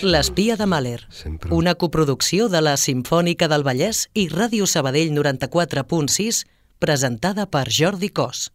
[0.00, 1.52] L'espia de Mahler, Sempre.
[1.52, 6.44] una coproducció de la Simfònica del Vallès i Ràdio Sabadell 94.6,
[6.78, 8.52] presentada per Jordi Cos.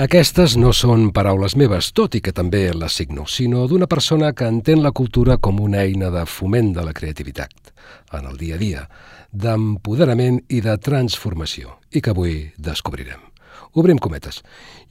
[0.00, 4.48] Aquestes no són paraules meves, tot i que també les signo, sinó d'una persona que
[4.48, 7.74] entén la cultura com una eina de foment de la creativitat
[8.16, 8.86] en el dia a dia,
[9.32, 13.31] d'empoderament i de transformació, i que avui descobrirem.
[13.72, 14.42] Obrim cometes.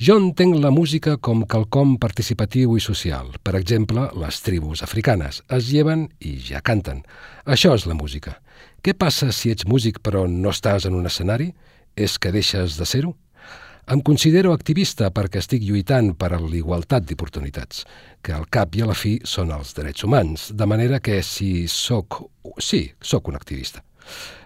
[0.02, 3.27] Jo entenc la música com quelcom participatiu i social.
[3.45, 7.04] Per exemple, les tribus africanes es lleven i ja canten.
[7.45, 8.39] Això és la música.
[8.81, 11.52] Què passa si ets músic però no estàs en un escenari?
[11.94, 13.13] És que deixes de ser-ho?
[13.94, 17.86] Em considero activista perquè estic lluitant per a l'igualtat d'oportunitats,
[18.25, 21.67] que al cap i a la fi són els drets humans, de manera que si
[21.70, 22.23] sóc...
[22.58, 23.86] Sí, sóc un activista.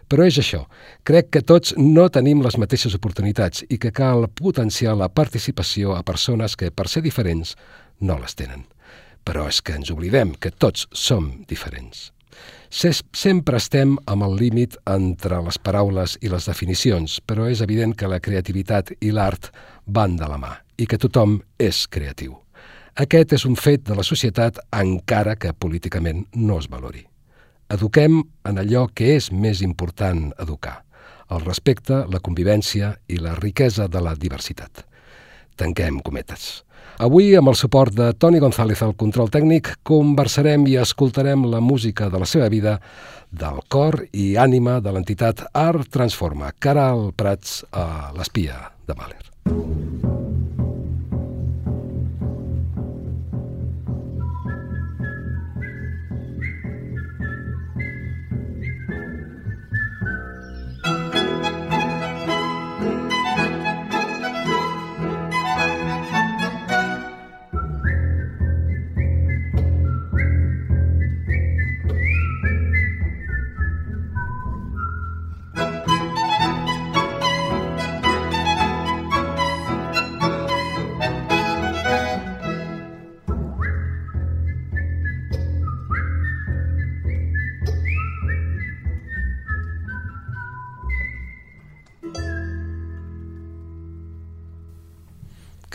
[0.08, 0.66] Però és això.
[1.04, 6.04] Crec que tots no tenim les mateixes oportunitats i que cal potenciar la participació a
[6.04, 7.56] persones que, per ser diferents,
[8.00, 8.68] no les tenen.
[9.26, 12.12] Però és que ens oblidem que tots som diferents.
[12.70, 18.10] Sempre estem amb el límit entre les paraules i les definicions, però és evident que
[18.12, 19.50] la creativitat i l'art
[19.86, 22.36] van de la mà i que tothom és creatiu.
[23.00, 27.06] Aquest és un fet de la societat encara que políticament no es valori.
[27.74, 30.84] Eduquem en allò que és més important educar,
[31.34, 34.86] el respecte, la convivència i la riquesa de la diversitat.
[35.58, 36.66] Tanquem cometes.
[37.02, 42.08] Avui, amb el suport de Toni González al control tècnic, conversarem i escoltarem la música
[42.10, 42.78] de la seva vida
[43.32, 50.15] del cor i ànima de l'entitat Art Transforma, Caral Prats a l'espia de Mahler.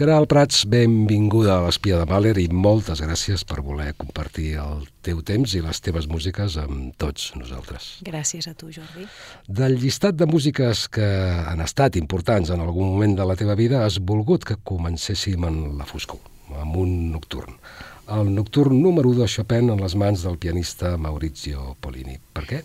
[0.01, 5.19] Caral Prats, benvinguda a l'Espia de Mahler i moltes gràcies per voler compartir el teu
[5.21, 7.89] temps i les teves músiques amb tots nosaltres.
[8.07, 9.05] Gràcies a tu, Jordi.
[9.45, 11.05] Del llistat de músiques que
[11.51, 15.61] han estat importants en algun moment de la teva vida, has volgut que comencéssim en
[15.77, 17.61] la foscor, amb un nocturn.
[18.09, 22.17] El nocturn número 2 de Chopin en les mans del pianista Maurizio Polini.
[22.33, 22.63] Per què?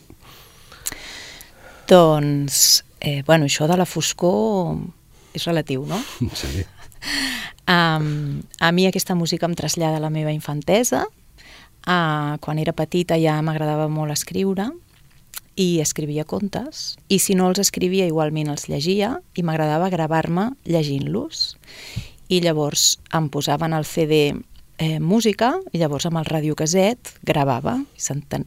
[1.92, 4.78] Doncs, eh, bueno, això de la foscor
[5.36, 6.00] és relatiu, no?
[6.32, 6.64] Sí.
[7.66, 11.06] Um, a mi aquesta música em trasllada a la meva infantesa.
[11.86, 14.72] Uh, quan era petita ja m'agradava molt escriure
[15.56, 21.56] i escrivia contes i si no els escrivia igualment els llegia i m'agradava gravar-me llegint-los
[22.28, 24.34] i llavors em posaven el CD
[24.78, 27.78] eh, música i llavors amb el radiocaset gravava,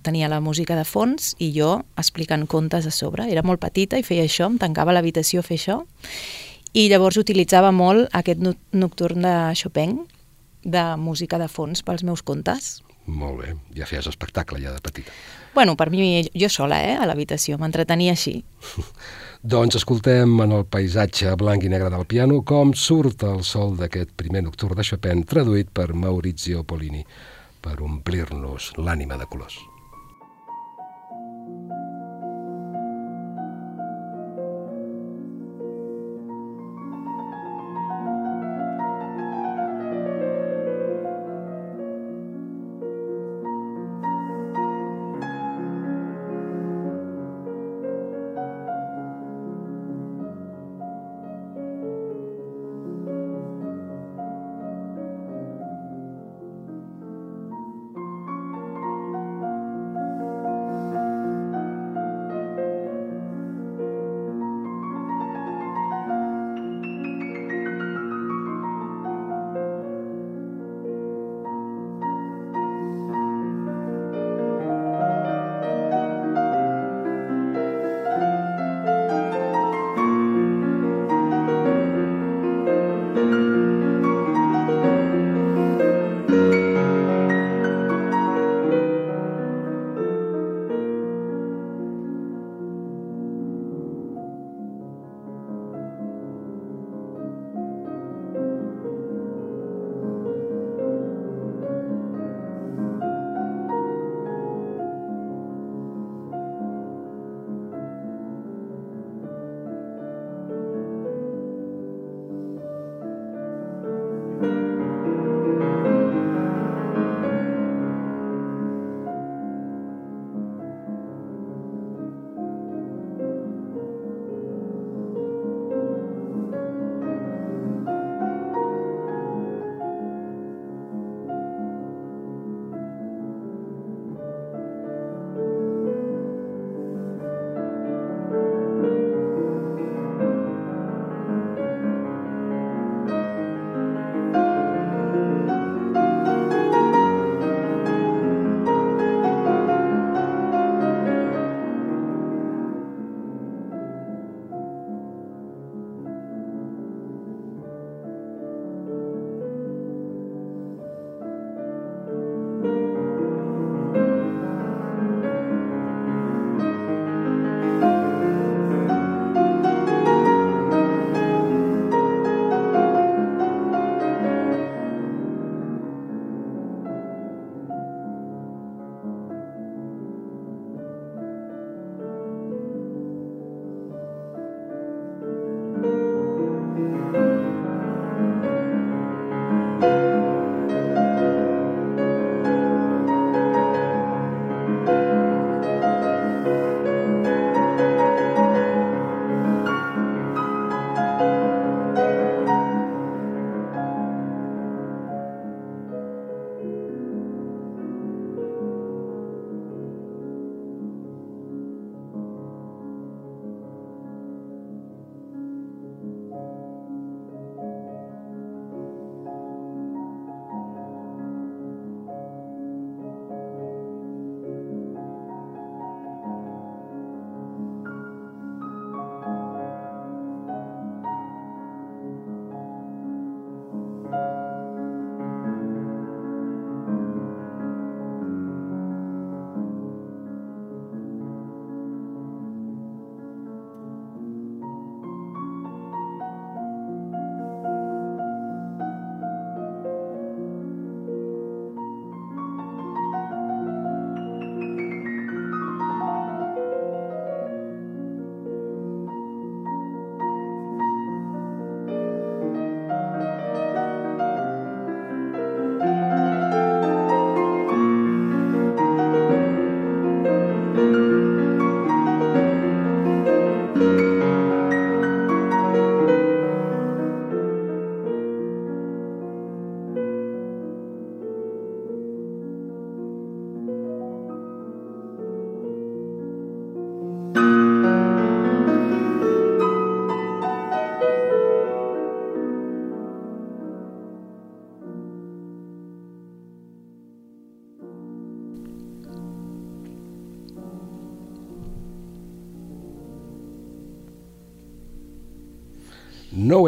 [0.02, 3.30] tenia la música de fons i jo explicant contes a sobre.
[3.30, 5.80] Era molt petita i feia això, em tancava l'habitació a fer això
[6.78, 9.96] i llavors utilitzava molt aquest nocturn de Chopin
[10.62, 12.78] de música de fons pels meus contes.
[13.08, 15.14] Molt bé, ja feies espectacle ja de petita.
[15.54, 18.42] Bueno, per mi, jo sola, eh, a l'habitació, m'entretenia així.
[19.54, 24.12] doncs escoltem en el paisatge blanc i negre del piano com surt el sol d'aquest
[24.20, 27.02] primer nocturn de Chopin traduït per Maurizio Polini
[27.64, 29.58] per omplir-nos l'ànima de colors.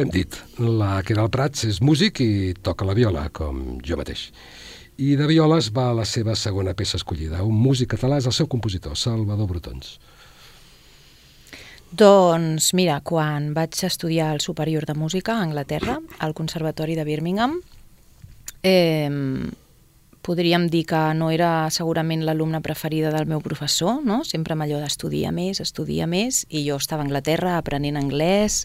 [0.00, 4.28] Hem dit, la Queralt Prats és músic i toca la viola, com jo mateix.
[5.00, 7.42] I de violes va la seva segona peça escollida.
[7.44, 9.98] Un músic català és el seu compositor, Salvador Brutons.
[11.90, 17.56] Doncs mira, quan vaig estudiar el superior de música a Anglaterra, al Conservatori de Birmingham,
[18.62, 19.10] eh,
[20.22, 24.20] podríem dir que no era segurament l'alumne preferida del meu professor, no?
[24.24, 28.64] sempre amb allò d'estudiar més, estudiar més, i jo estava a Anglaterra aprenent anglès,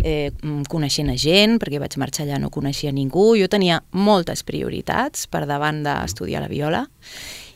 [0.00, 0.32] eh,
[0.68, 5.44] coneixent a gent, perquè vaig marxar allà no coneixia ningú, jo tenia moltes prioritats per
[5.50, 6.86] davant d'estudiar la viola,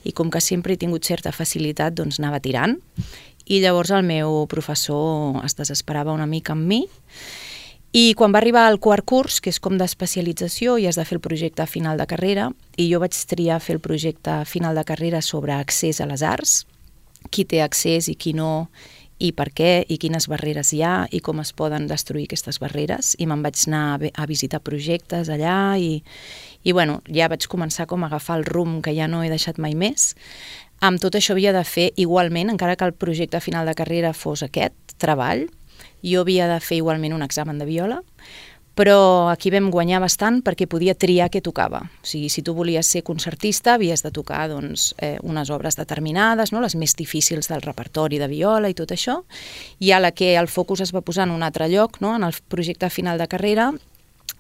[0.05, 2.79] i com que sempre he tingut certa facilitat, doncs anava tirant,
[3.49, 6.83] i llavors el meu professor es desesperava una mica amb mi
[7.93, 11.17] i quan va arribar al quart curs, que és com d'especialització i has de fer
[11.17, 15.23] el projecte final de carrera, i jo vaig triar fer el projecte final de carrera
[15.25, 16.67] sobre accés a les arts,
[17.31, 18.69] qui té accés i qui no,
[19.19, 23.15] i per què, i quines barreres hi ha, i com es poden destruir aquestes barreres,
[23.19, 26.03] i me'n vaig anar a visitar projectes allà, i,
[26.63, 29.59] i bueno, ja vaig començar com a agafar el rum que ja no he deixat
[29.59, 30.13] mai més,
[30.85, 34.45] amb tot això havia de fer igualment, encara que el projecte final de carrera fos
[34.47, 35.49] aquest treball,
[36.03, 38.03] jo havia de fer igualment un examen de viola,
[38.79, 41.81] però aquí vam guanyar bastant perquè podia triar què tocava.
[41.99, 46.53] O sigui, si tu volies ser concertista, havies de tocar doncs, eh, unes obres determinades,
[46.55, 46.63] no?
[46.63, 49.25] les més difícils del repertori de viola i tot això,
[49.83, 52.15] i a la que el focus es va posar en un altre lloc, no?
[52.15, 53.73] en el projecte final de carrera,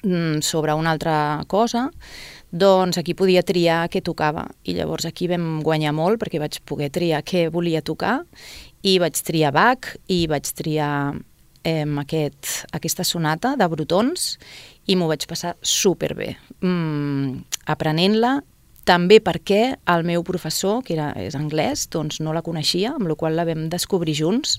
[0.04, 1.88] mm, sobre una altra cosa,
[2.50, 6.88] doncs aquí podia triar què tocava i llavors aquí vam guanyar molt perquè vaig poder
[6.88, 8.22] triar què volia tocar
[8.82, 11.14] i vaig triar Bach i vaig triar
[11.64, 14.36] eh, aquest, aquesta sonata de Brutons
[14.86, 18.38] i m'ho vaig passar superbé mm, aprenent-la
[18.88, 23.18] també perquè el meu professor, que era, és anglès, doncs no la coneixia, amb la
[23.20, 24.56] qual la vam descobrir junts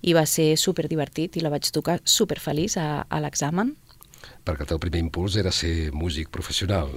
[0.00, 3.74] i va ser super divertit i la vaig tocar super feliç a, a l'examen
[4.46, 6.92] perquè el teu primer impuls era ser músic professional.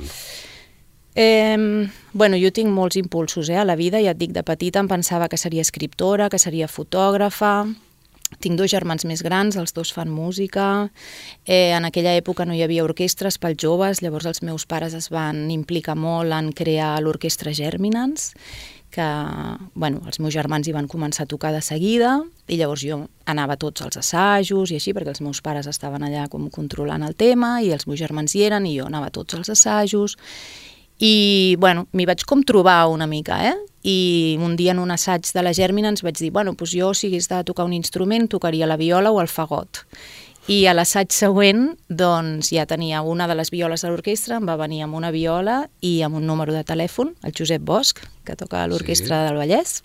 [1.16, 4.80] Eh, bueno, jo tinc molts impulsos eh, a la vida, ja et dic, de petita
[4.80, 7.68] em pensava que seria escriptora, que seria fotògrafa,
[8.38, 10.90] tinc dos germans més grans, els dos fan música.
[11.46, 15.10] Eh, en aquella època no hi havia orquestres pels joves, llavors els meus pares es
[15.10, 18.36] van implicar molt en crear l'orquestra Germinans
[18.90, 19.06] que
[19.76, 22.16] bueno, els meus germans hi van començar a tocar de seguida
[22.50, 26.08] i llavors jo anava a tots els assajos i així perquè els meus pares estaven
[26.08, 29.14] allà com controlant el tema i els meus germans hi eren i jo anava a
[29.14, 30.18] tots els assajos
[31.00, 33.56] i bueno, m'hi vaig com trobar una mica, eh?
[33.88, 36.94] I un dia en un assaig de la Gèrmina ens vaig dir, bueno, doncs jo
[36.94, 39.86] si hagués de tocar un instrument tocaria la viola o el fagot.
[40.50, 44.58] I a l'assaig següent, doncs, ja tenia una de les violes de l'orquestra, em va
[44.60, 48.64] venir amb una viola i amb un número de telèfon, el Josep Bosch, que toca
[48.64, 49.28] a l'Orquestra sí.
[49.30, 49.80] del Vallès,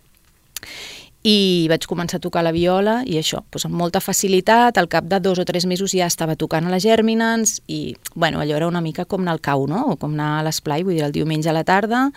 [1.24, 5.08] i vaig començar a tocar la viola i això, doncs amb molta facilitat, al cap
[5.08, 8.68] de dos o tres mesos ja estava tocant a les Gèrmines i, bueno, allò era
[8.68, 9.86] una mica com anar al cau, no?
[9.94, 12.10] O com anar a l'esplai, vull dir, el diumenge a la tarda,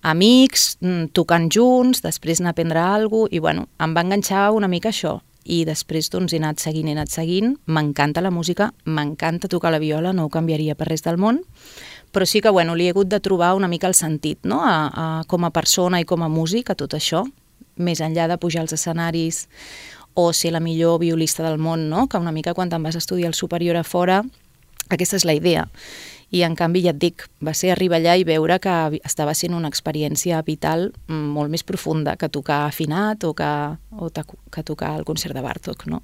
[0.00, 4.50] amics, mm, tocant junts, després anar a prendre alguna cosa, i, bueno, em va enganxar
[4.56, 8.72] una mica això, i després doncs he anat seguint, he anat seguint, m'encanta la música,
[8.86, 11.44] m'encanta tocar la viola, no ho canviaria per res del món,
[12.10, 14.62] però sí que bueno, li he hagut de trobar una mica el sentit no?
[14.64, 17.26] a, a, com a persona i com a músic a tot això,
[17.76, 19.46] més enllà de pujar als escenaris
[20.14, 22.06] o ser la millor violista del món, no?
[22.08, 24.22] que una mica quan te'n vas a estudiar el superior a fora,
[24.88, 25.66] aquesta és la idea
[26.34, 28.74] i en canvi ja et dic, va ser arribar allà i veure que
[29.06, 33.52] estava sent una experiència vital molt més profunda que tocar afinat o que,
[33.94, 36.02] o que tocar el concert de Bartók, no?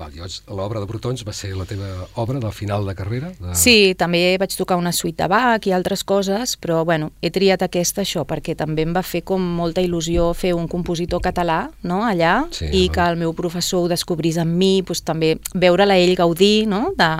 [0.00, 0.14] Val,
[0.56, 1.88] l'obra de Brutons va ser la teva
[2.22, 3.30] obra del final de carrera?
[3.36, 3.52] De...
[3.58, 7.60] Sí, també vaig tocar una suite de Bach i altres coses, però bueno, he triat
[7.66, 12.00] aquesta això perquè també em va fer com molta il·lusió fer un compositor català no,
[12.06, 12.94] allà sí, i no?
[12.94, 17.10] que el meu professor ho descobrís amb mi, doncs, també veure-la ell gaudir no, de,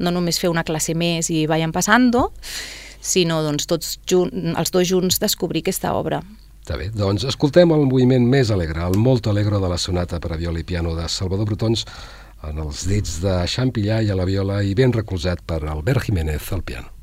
[0.00, 2.30] no només fer una classe més i vayan passando,
[3.00, 6.22] sinó doncs, tots jun els dos junts descobrir aquesta obra.
[6.60, 10.34] Està bé, doncs escoltem el moviment més alegre, el molt alegre de la sonata per
[10.34, 11.86] a viola i piano de Salvador Brutons
[12.48, 16.52] en els dits de Champillà i a la viola i ben recolzat per Albert Jiménez
[16.52, 16.99] al piano.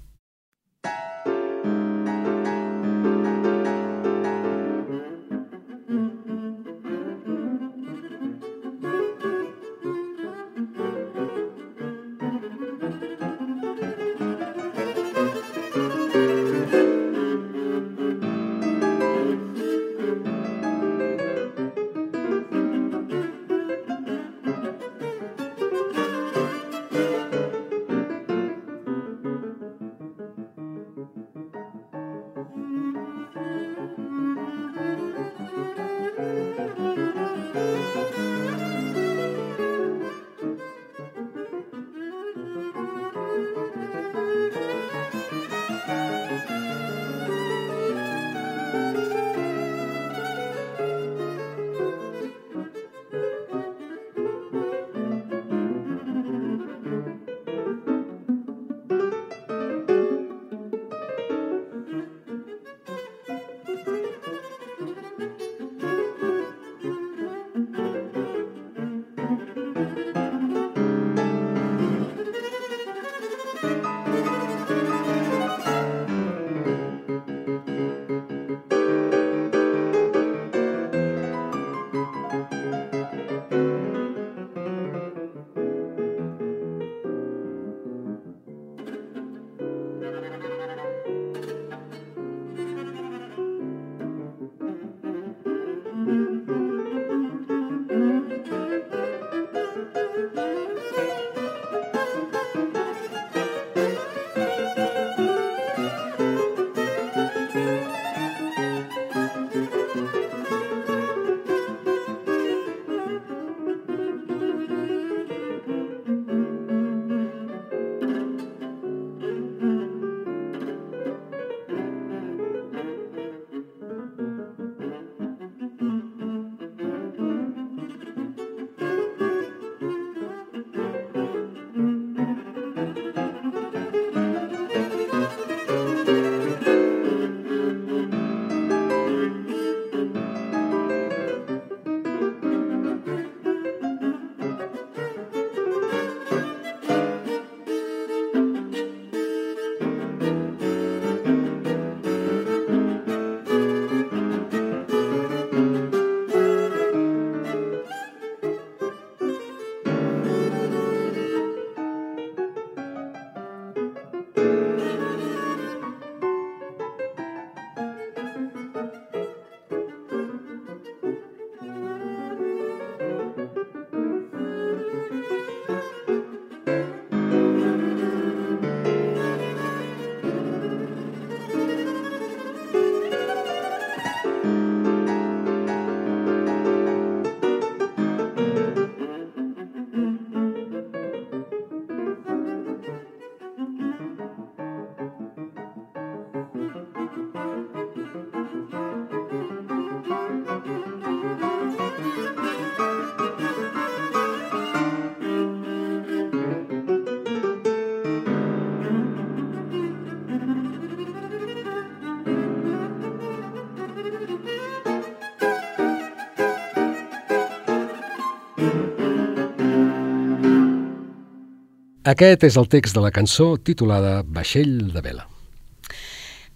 [222.07, 225.25] Aquest és el text de la cançó titulada Vaixell de vela.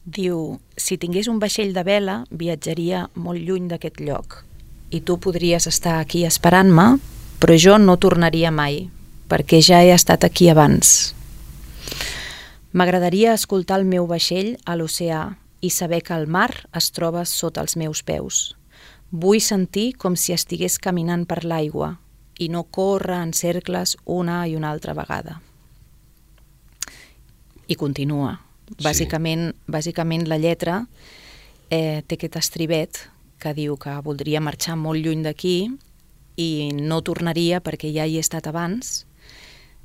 [0.07, 4.37] Diu, si tingués un vaixell de vela, viatjaria molt lluny d'aquest lloc.
[4.95, 6.85] I tu podries estar aquí esperant-me,
[7.43, 8.85] però jo no tornaria mai,
[9.27, 11.11] perquè ja he estat aquí abans.
[12.71, 17.59] M'agradaria escoltar el meu vaixell a l'oceà i saber que el mar es troba sota
[17.59, 18.55] els meus peus.
[19.11, 21.97] Vull sentir com si estigués caminant per l'aigua
[22.41, 25.39] i no córrer en cercles una i una altra vegada.
[27.67, 28.39] I continua.
[28.71, 28.81] Sí.
[28.81, 30.81] Bàsicament, bàsicament la lletra
[31.69, 33.05] eh, té aquest estribet
[33.41, 35.55] que diu que voldria marxar molt lluny d'aquí
[36.41, 39.03] i no tornaria perquè ja hi he estat abans.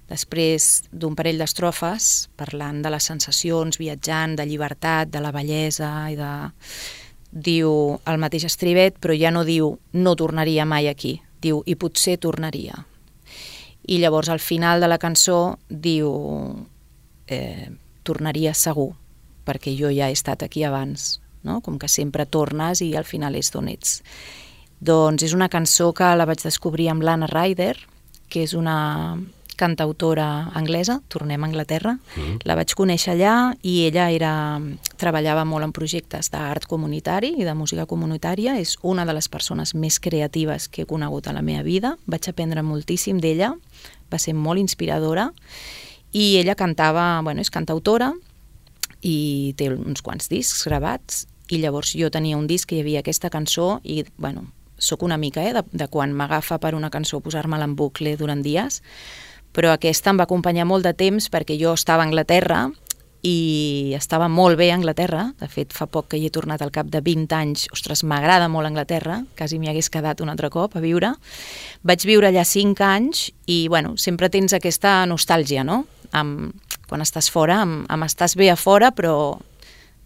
[0.06, 6.16] Després d'un parell d'estrofes, parlant de les sensacions, viatjant, de llibertat, de la bellesa i
[6.20, 6.32] de...
[7.36, 12.16] Diu el mateix estribet, però ja no diu no tornaria mai aquí, diu i potser
[12.22, 12.84] tornaria.
[13.86, 16.10] I llavors al final de la cançó diu
[17.26, 17.70] eh,
[18.02, 18.92] tornaria segur,
[19.46, 21.60] perquè jo ja he estat aquí abans, no?
[21.60, 24.00] com que sempre tornes i al final és d'on ets.
[24.80, 27.76] Doncs és una cançó que la vaig descobrir amb l'Anna Ryder,
[28.28, 29.16] que és una
[29.56, 31.96] cantautora anglesa, tornem a Anglaterra.
[32.16, 32.44] Mm.
[32.48, 33.34] La vaig conèixer allà
[33.66, 34.32] i ella era,
[35.00, 38.58] treballava molt en projectes d'art comunitari i de música comunitària.
[38.60, 41.96] És una de les persones més creatives que he conegut a la meva vida.
[42.06, 43.54] Vaig aprendre moltíssim d'ella,
[44.12, 45.30] va ser molt inspiradora
[46.12, 48.12] i ella cantava, bueno, és cantautora
[49.04, 53.02] i té uns quants discs gravats i llavors jo tenia un disc que hi havia
[53.02, 54.46] aquesta cançó i, bueno,
[54.78, 58.42] sóc una mica, eh, de, de quan m'agafa per una cançó posar-me-la en bucle durant
[58.42, 58.82] dies,
[59.56, 62.66] però aquesta em va acompanyar molt de temps perquè jo estava a Anglaterra
[63.26, 66.70] i estava molt bé a Anglaterra, de fet fa poc que hi he tornat al
[66.70, 70.76] cap de 20 anys, ostres, m'agrada molt Anglaterra, quasi m'hi hagués quedat un altre cop
[70.76, 71.14] a viure.
[71.82, 75.86] Vaig viure allà 5 anys i, bueno, sempre tens aquesta nostàlgia, no?
[76.12, 76.52] Amb,
[76.86, 79.16] quan estàs fora, amb, amb estàs bé a fora, però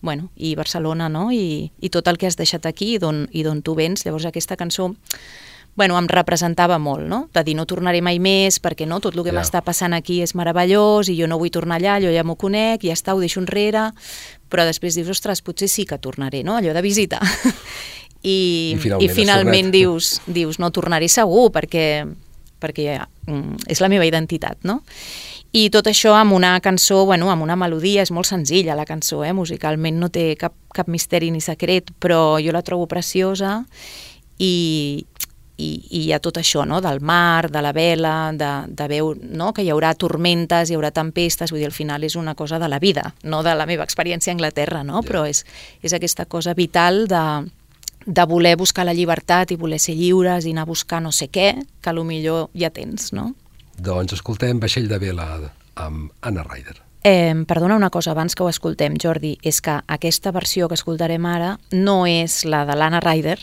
[0.00, 1.28] bueno, i Barcelona, no?
[1.28, 2.98] I, i tot el que has deixat aquí i
[3.44, 4.06] d'on tu vens.
[4.06, 4.94] Llavors aquesta cançó
[5.76, 7.28] bueno, em representava molt, no?
[7.32, 9.38] De dir, no tornaré mai més perquè no, tot el que Ja.
[9.38, 12.84] m'està passant aquí és meravellós i jo no vull tornar allà, jo ja m'ho conec,
[12.84, 13.90] ja està, ho deixo enrere,
[14.50, 16.56] però després dius, ostres, potser sí que tornaré, no?
[16.56, 17.20] Allò de visita.
[18.22, 22.04] I, I finalment i finalment dius, dius, no tornaré segur perquè,
[22.60, 24.82] perquè mm, és la meva identitat, no?
[25.52, 29.24] I tot això amb una cançó, bueno, amb una melodia, és molt senzilla la cançó,
[29.24, 29.32] eh?
[29.32, 33.64] musicalment no té cap, cap misteri ni secret, però jo la trobo preciosa
[34.38, 35.06] i,
[35.60, 36.80] i, i hi ha tot això, no?
[36.80, 39.52] del mar, de la vela, de, de veu, no?
[39.56, 42.68] que hi haurà tormentes, hi haurà tempestes, vull dir, al final és una cosa de
[42.72, 45.00] la vida, no de la meva experiència a Anglaterra, no?
[45.00, 45.08] Ja.
[45.10, 45.44] però és,
[45.82, 47.24] és aquesta cosa vital de,
[48.06, 51.30] de voler buscar la llibertat i voler ser lliures i anar a buscar no sé
[51.32, 53.32] què, que a lo millor ja tens, no?
[53.80, 55.32] Doncs escoltem Vaixell de vela
[55.80, 56.89] amb Anna Ryder.
[57.02, 61.24] Eh, perdona una cosa abans que ho escoltem, Jordi, és que aquesta versió que escoltarem
[61.26, 63.38] ara no és la de l'Anna Ryder,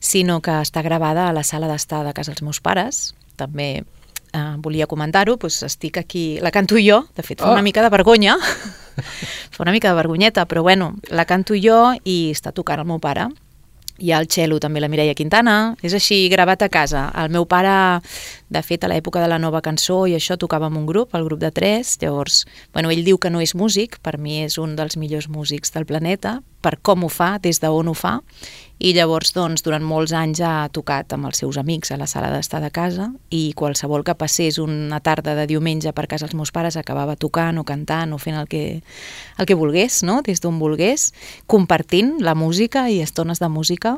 [0.00, 3.14] sinó que està gravada a la sala d'estar de casa dels meus pares.
[3.38, 3.84] També
[4.32, 7.52] eh, volia comentar-ho, doncs estic aquí, la canto jo, de fet fa Ah.
[7.54, 8.36] una mica de vergonya,
[9.54, 12.98] fa una mica de vergonyeta, però bueno, la canto jo i està tocant el meu
[12.98, 13.28] pare.
[13.98, 17.06] Hi ha el cello també la Mireia Quintana, és així gravat a casa.
[17.16, 18.02] El meu pare,
[18.52, 21.24] de fet, a l'època de la nova cançó i això tocava amb un grup, el
[21.24, 22.42] grup de tres, llavors,
[22.76, 25.88] bueno, ell diu que no és músic, per mi és un dels millors músics del
[25.88, 28.18] planeta, per com ho fa, des d'on ho fa,
[28.78, 32.28] i llavors, doncs, durant molts anys ha tocat amb els seus amics a la sala
[32.34, 36.52] d'estar de casa i qualsevol que passés una tarda de diumenge per casa els meus
[36.52, 38.82] pares acabava tocant o cantant o fent el que,
[39.40, 40.20] el que volgués, no?
[40.26, 41.12] des d'on volgués,
[41.48, 43.96] compartint la música i estones de música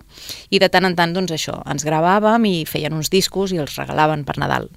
[0.51, 3.75] i de tant en tant, doncs això, ens gravàvem i feien uns discos i els
[3.81, 4.71] regalaven per Nadal.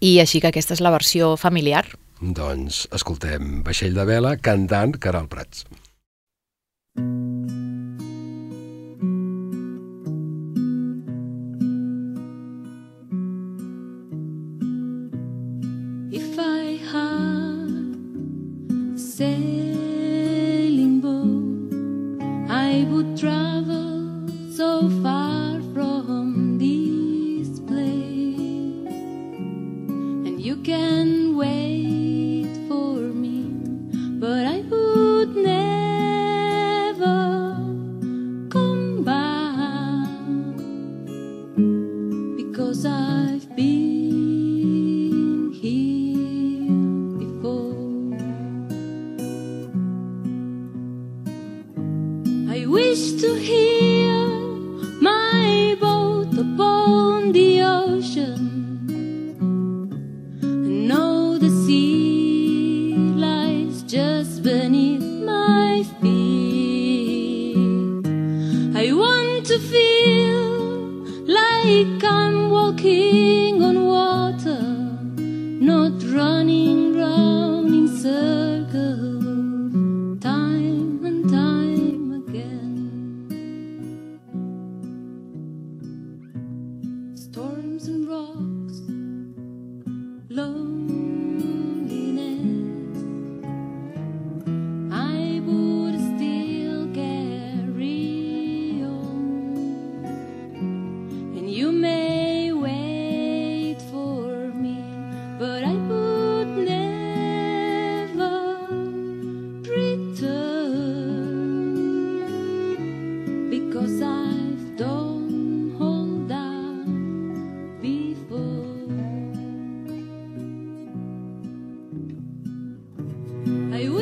[0.00, 1.84] I així que aquesta és la versió familiar.
[2.20, 5.66] Doncs escoltem Vaixell de vela cantant Caral Prats.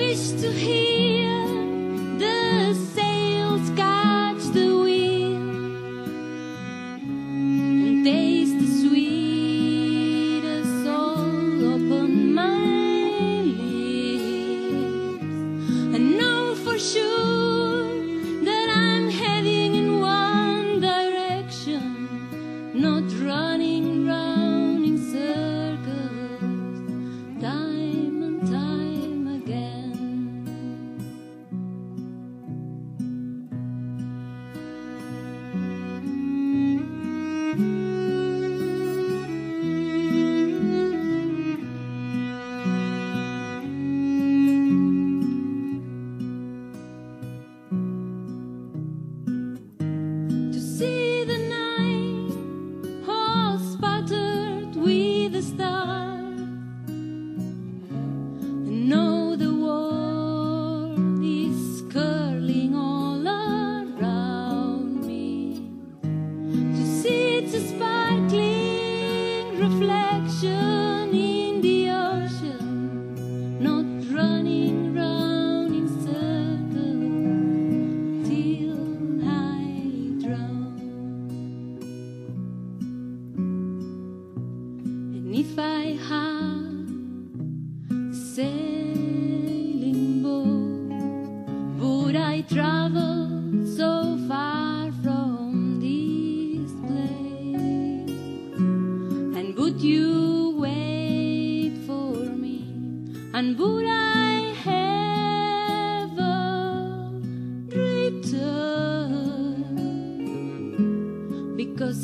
[0.09, 1.08] Wish to hear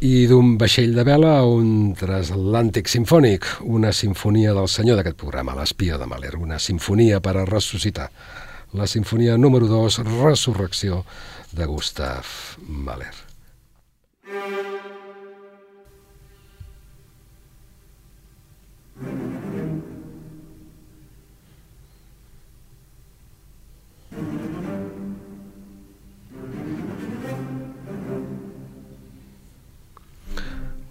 [0.00, 5.56] I d'un vaixell de vela a un transatlàntic sinfònic, una sinfonia del senyor d'aquest programa,
[5.58, 8.10] l'espia de Mahler, una sinfonia per a ressuscitar.
[8.78, 11.04] La sinfonia número 2, Resurrecció,
[11.50, 12.26] de Gustav
[12.68, 13.25] Mahler.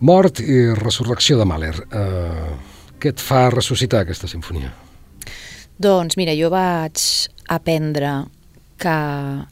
[0.06, 1.76] Mort i resurrecció de Mahler.
[1.90, 2.52] Uh,
[3.02, 4.70] què et fa ressuscitar aquesta sinfonia?
[5.82, 7.02] Doncs mira, jo vaig
[7.50, 8.12] aprendre
[8.78, 8.94] que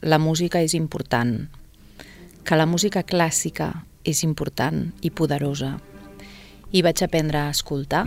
[0.06, 1.34] la música és important,
[2.46, 3.72] que la música clàssica
[4.06, 5.72] és important i poderosa.
[6.70, 8.04] I vaig aprendre a escoltar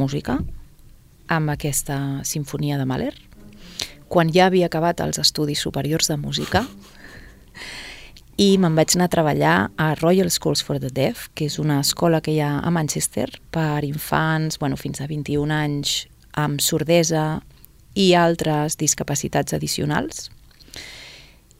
[0.00, 0.38] música
[1.28, 3.12] amb aquesta sinfonia de Mahler.
[4.08, 6.64] Quan ja havia acabat els estudis superiors de música,
[8.36, 11.80] i me'n vaig anar a treballar a Royal Schools for the Deaf, que és una
[11.80, 16.02] escola que hi ha a Manchester per infants bueno, fins a 21 anys
[16.36, 17.40] amb sordesa
[17.96, 20.28] i altres discapacitats addicionals.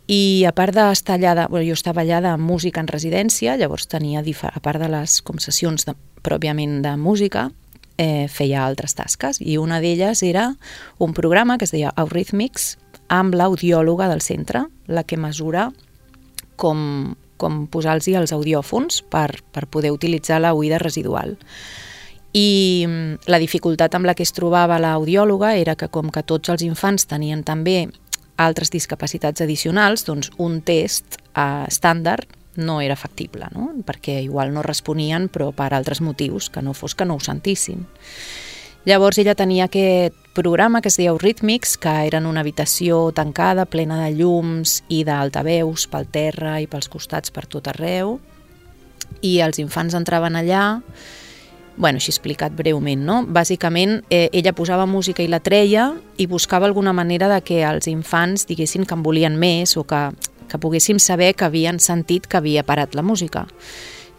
[0.06, 3.88] I a part d'estar allà, de, bueno, jo estava allà de música en residència, llavors
[3.88, 7.48] tenia, a part de les com sessions de, pròpiament de música,
[7.96, 10.50] eh, feia altres tasques i una d'elles era
[10.98, 12.76] un programa que es deia Eurythmics
[13.08, 15.70] amb l'audiòloga del centre, la que mesura
[16.56, 21.36] com, com posar-los els audiòfons per, per poder utilitzar la oïda residual.
[22.36, 26.52] I mm, la dificultat amb la que es trobava l'audiòloga era que com que tots
[26.52, 27.86] els infants tenien també
[28.36, 33.70] altres discapacitats addicionals, doncs un test eh, estàndard no era factible, no?
[33.84, 37.86] perquè igual no responien però per altres motius, que no fos que no ho sentissin.
[38.86, 43.64] Llavors ella tenia aquest programa que es deia Eurythmics, que era en una habitació tancada,
[43.64, 48.18] plena de llums i d'altaveus pel terra i pels costats per tot arreu,
[49.25, 50.66] i els infants entraven allà
[51.77, 53.18] bueno, així explicat breument, no?
[53.29, 57.88] Bàsicament, eh, ella posava música i la treia i buscava alguna manera de que els
[57.88, 60.09] infants diguessin que en volien més o que,
[60.49, 63.46] que poguéssim saber que havien sentit que havia parat la música.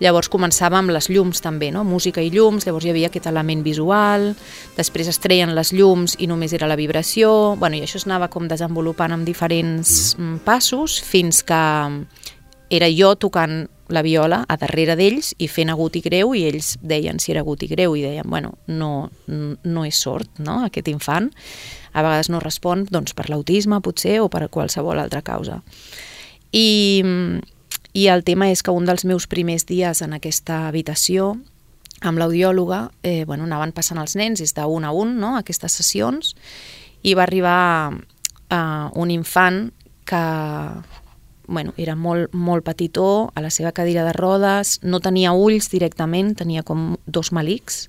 [0.03, 1.83] Llavors començava amb les llums també, no?
[1.87, 4.29] música i llums, llavors hi havia aquest element visual,
[4.77, 8.29] després es treien les llums i només era la vibració, bueno, i això es anava
[8.29, 11.63] com desenvolupant amb diferents mm, passos fins que
[12.69, 16.75] era jo tocant la viola a darrere d'ells i fent agut i greu i ells
[16.83, 20.89] deien si era agut i greu i deien, bueno, no, no és sord, no?, aquest
[20.91, 21.31] infant.
[21.93, 25.61] A vegades no respon doncs, per l'autisme, potser, o per qualsevol altra causa.
[26.51, 26.67] I,
[27.97, 31.31] I el tema és que un dels meus primers dies en aquesta habitació,
[32.05, 36.35] amb l'audiòloga, eh, bueno, anaven passant els nens, és d'un a un, no?, aquestes sessions,
[37.01, 37.97] i va arribar
[38.53, 39.71] eh, un infant
[40.05, 40.21] que
[41.47, 46.35] bueno, era molt, molt petitó, a la seva cadira de rodes, no tenia ulls directament,
[46.35, 47.87] tenia com dos malics,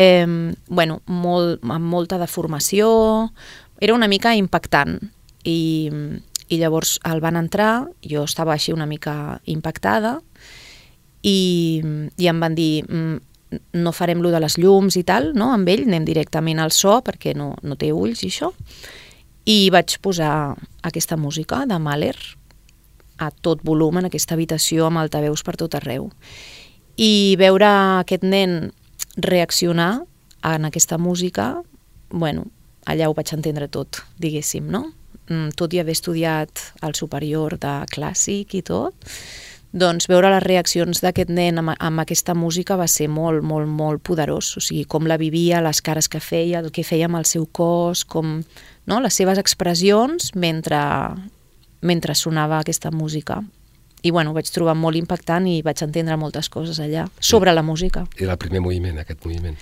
[0.00, 0.26] eh,
[0.66, 3.30] bueno, molt, amb molta deformació,
[3.78, 4.96] era una mica impactant
[5.44, 5.90] i,
[6.48, 10.18] i llavors el van entrar, jo estava així una mica impactada
[11.22, 11.80] i,
[12.16, 13.16] i em van dir mm,
[13.80, 15.52] no farem lo de les llums i tal, no?
[15.54, 18.52] amb ell anem directament al so perquè no, no té ulls i això
[19.44, 22.16] i vaig posar aquesta música de Mahler
[23.20, 26.08] a tot volum en aquesta habitació amb altaveus per tot arreu.
[26.96, 27.68] I veure
[28.00, 28.72] aquest nen
[29.16, 30.04] reaccionar
[30.44, 31.62] en aquesta música,
[32.10, 32.46] bueno,
[32.86, 34.88] allà ho vaig entendre tot, diguéssim, no?
[35.30, 38.94] Mm, tot i haver estudiat al superior de clàssic i tot,
[39.74, 44.04] doncs veure les reaccions d'aquest nen amb, amb aquesta música va ser molt, molt, molt
[44.06, 44.52] poderós.
[44.58, 47.48] O sigui, com la vivia, les cares que feia, el que feia amb el seu
[47.50, 48.36] cos, com
[48.86, 49.00] no?
[49.00, 50.78] les seves expressions mentre
[51.84, 53.42] mentre sonava aquesta música.
[54.02, 57.62] I bueno, ho vaig trobar molt impactant i vaig entendre moltes coses allà sobre la
[57.62, 58.06] música.
[58.16, 59.56] Era el primer moviment, aquest moviment.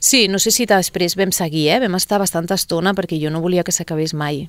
[0.00, 1.80] Sí, no sé si després vam seguir, eh?
[1.80, 4.46] vam estar bastanta estona perquè jo no volia que s'acabés mai.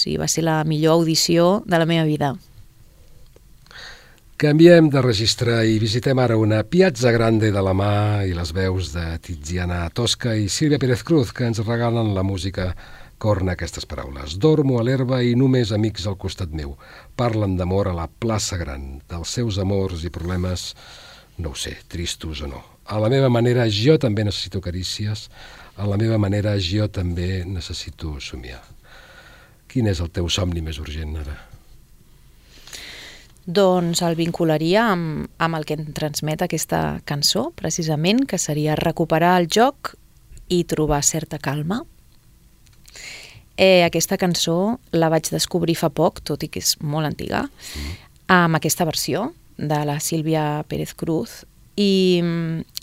[0.00, 2.32] Sí, va ser la millor audició de la meva vida.
[4.40, 8.94] Canviem de registre i visitem ara una Piazza Grande de la mà i les veus
[8.94, 12.70] de Tiziana Tosca i Sílvia Pérez Cruz que ens regalen la música
[13.20, 14.38] corna aquestes paraules.
[14.40, 16.72] Dormo a l'herba i només amics al costat meu.
[17.20, 20.70] Parlen d'amor a la plaça gran, dels seus amors i problemes,
[21.36, 22.64] no ho sé, tristos o no.
[22.88, 25.28] A la meva manera jo també necessito carícies,
[25.76, 28.64] a la meva manera jo també necessito somiar.
[29.70, 31.36] Quin és el teu somni més urgent ara?
[33.46, 39.36] Doncs el vincularia amb, amb el que em transmet aquesta cançó, precisament, que seria recuperar
[39.40, 39.94] el joc
[40.50, 41.84] i trobar certa calma.
[43.56, 47.96] Eh, aquesta cançó la vaig descobrir fa poc, tot i que és molt antiga, mm.
[48.34, 49.30] amb aquesta versió
[49.60, 51.42] de la Sílvia Pérez Cruz
[51.76, 52.20] i,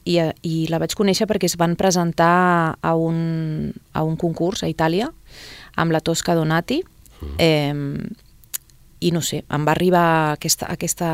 [0.06, 4.69] i, i la vaig conèixer perquè es van presentar a un, a un concurs a
[4.71, 5.10] Itàlia
[5.78, 7.36] amb la Tosca Donati mm.
[7.38, 7.74] eh,
[9.00, 11.10] i no sé, em va arribar aquesta, aquesta,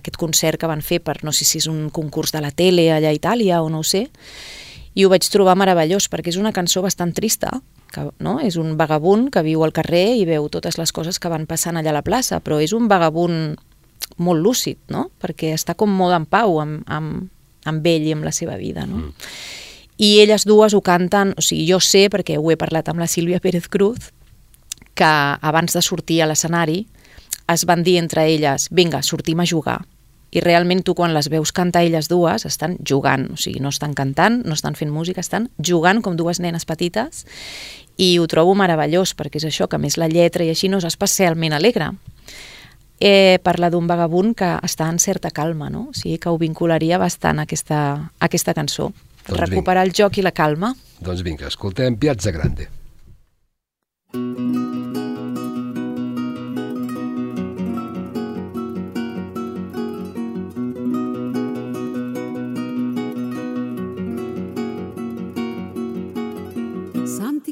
[0.00, 2.88] aquest concert que van fer per no sé si és un concurs de la tele
[2.94, 4.06] allà a Itàlia o no ho sé
[4.96, 7.60] i ho vaig trobar meravellós perquè és una cançó bastant trista
[7.90, 8.38] que no?
[8.40, 11.76] és un vagabund que viu al carrer i veu totes les coses que van passant
[11.76, 13.58] allà a la plaça, però és un vagabund
[14.22, 15.08] molt lúcid, no?
[15.20, 17.26] perquè està com molt en pau amb, amb,
[17.66, 18.86] amb ell i amb la seva vida.
[18.86, 19.04] No?
[19.04, 19.32] Mm.
[20.00, 23.08] I elles dues ho canten, o sigui, jo sé, perquè ho he parlat amb la
[23.10, 24.14] Sílvia Pérez Cruz,
[24.96, 26.86] que abans de sortir a l'escenari
[27.52, 29.82] es van dir entre elles, vinga, sortim a jugar.
[30.30, 33.92] I realment tu quan les veus cantar elles dues estan jugant, o sigui, no estan
[33.98, 37.26] cantant, no estan fent música, estan jugant com dues nenes petites
[37.98, 40.88] i ho trobo meravellós perquè és això, que més la lletra i així no és
[40.88, 41.90] especialment alegre.
[43.00, 45.88] Eh, parla d'un vagabund que està en certa calma, no?
[45.90, 48.92] O sigui que ho vincularia bastant a aquesta, a aquesta cançó.
[49.26, 49.88] Doncs Recuperar vinga.
[49.88, 50.74] el joc i la calma.
[50.98, 52.78] Doncs vinga, escoltem Piazza Grande.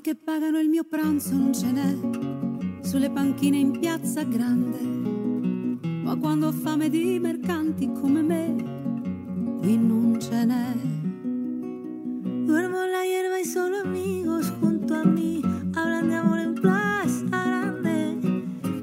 [0.09, 4.78] che pagano il mio pranzo non ce n'è sulle panchine in piazza grande.
[6.02, 8.54] Ma quando ho fame di mercanti come me,
[9.61, 10.97] qui non ce n'è.
[12.48, 15.42] Duermo en la hierba y solo amigos junto a mí
[15.76, 18.16] hablan de amor en plaza grande,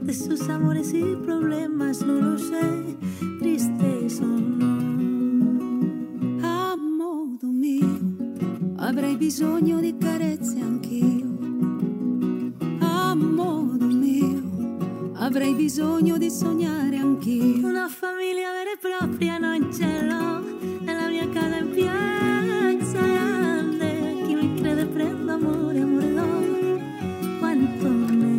[0.04, 2.96] de sus amores y problemas, no lo sé,
[3.40, 4.68] tristes o no.
[6.44, 7.90] A modo mio,
[8.78, 11.26] avrei bisogno di carezze anch'io
[15.18, 17.66] avrei bisogno di sognare anch'io.
[17.68, 20.40] Una famiglia vera e propria non ce l'ho,
[20.82, 22.35] nella mia casa in piazza
[25.36, 26.28] amore, amore no,
[27.40, 28.36] quanto ne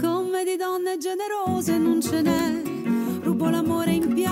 [0.00, 2.62] Come di donne generose non ce n'è,
[3.22, 4.29] rubo l'amore in piedi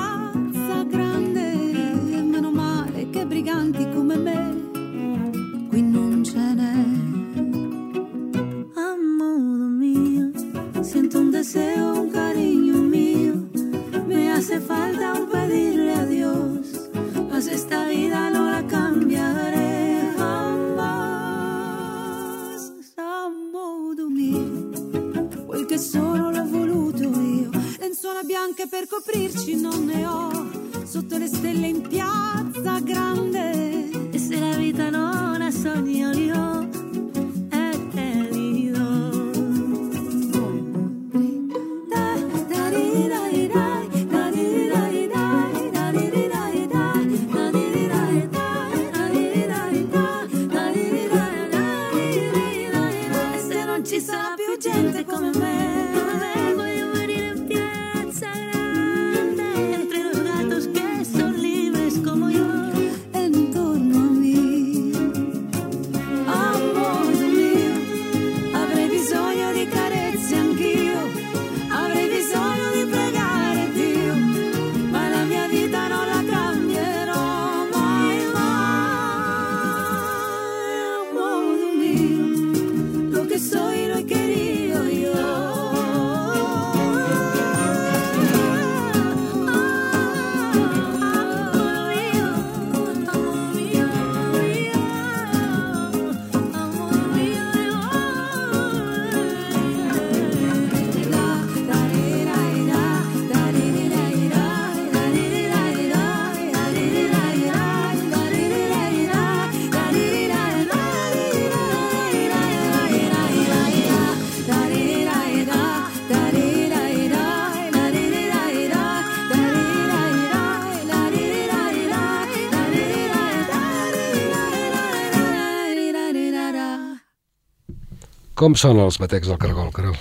[128.39, 129.97] Com són els batecs del cargol, Carol?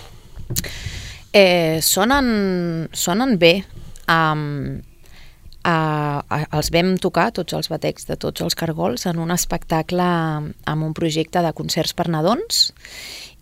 [1.33, 2.27] Eh, sonen,
[2.93, 3.55] sonen bé.
[4.07, 4.77] Um,
[5.65, 5.77] a,
[6.53, 10.93] els vam tocar, tots els batecs de tots els cargols, en un espectacle amb un
[10.93, 12.69] projecte de concerts per nadons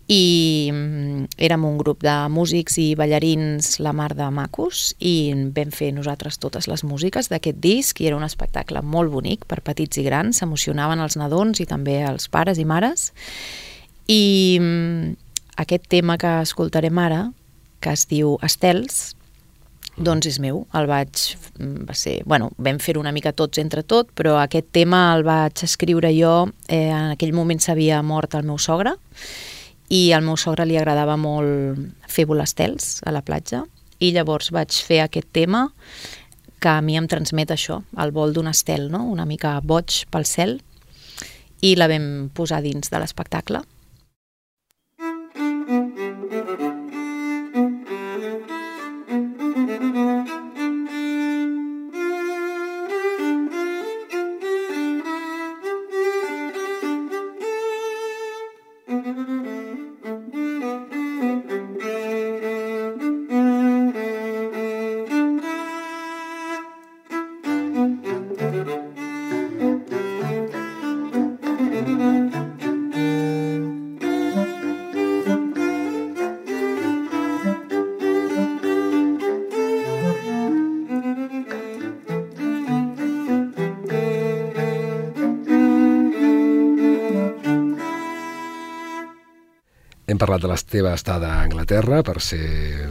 [0.06, 5.72] i mm, érem un grup de músics i ballarins la mar de macos i vam
[5.74, 9.98] fer nosaltres totes les músiques d'aquest disc i era un espectacle molt bonic per petits
[9.98, 13.10] i grans, s'emocionaven els nadons i també els pares i mares
[14.06, 15.14] i mm,
[15.62, 17.30] aquest tema que escoltarem ara,
[17.80, 19.16] que es diu Estels,
[19.96, 21.22] doncs és meu, el vaig,
[21.88, 25.64] va ser, bueno, vam fer una mica tots entre tot, però aquest tema el vaig
[25.64, 28.92] escriure jo, eh, en aquell moment s'havia mort el meu sogre,
[29.88, 31.78] i al meu sogre li agradava molt
[32.10, 33.64] fer volar estels a la platja,
[33.98, 35.70] i llavors vaig fer aquest tema
[36.60, 39.04] que a mi em transmet això, el vol d'un estel, no?
[39.08, 40.58] una mica boig pel cel,
[41.64, 43.62] i la vam posar dins de l'espectacle.
[90.06, 92.38] Hem parlat de la teva estada a Anglaterra per ser
[92.84, 92.88] eh,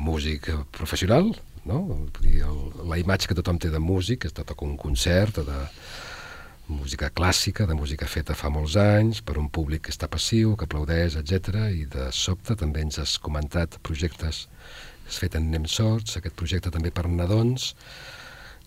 [0.00, 1.34] músic professional,
[1.68, 1.80] no?
[2.88, 5.58] La imatge que tothom té de músic, és de tocar un concert, de
[6.70, 10.64] música clàssica, de música feta fa molts anys, per un públic que està passiu, que
[10.64, 11.66] aplaudeix, etc.
[11.76, 16.38] I de sobte també ens has comentat projectes que has fet en Nem Sorts, aquest
[16.38, 17.74] projecte també per nadons.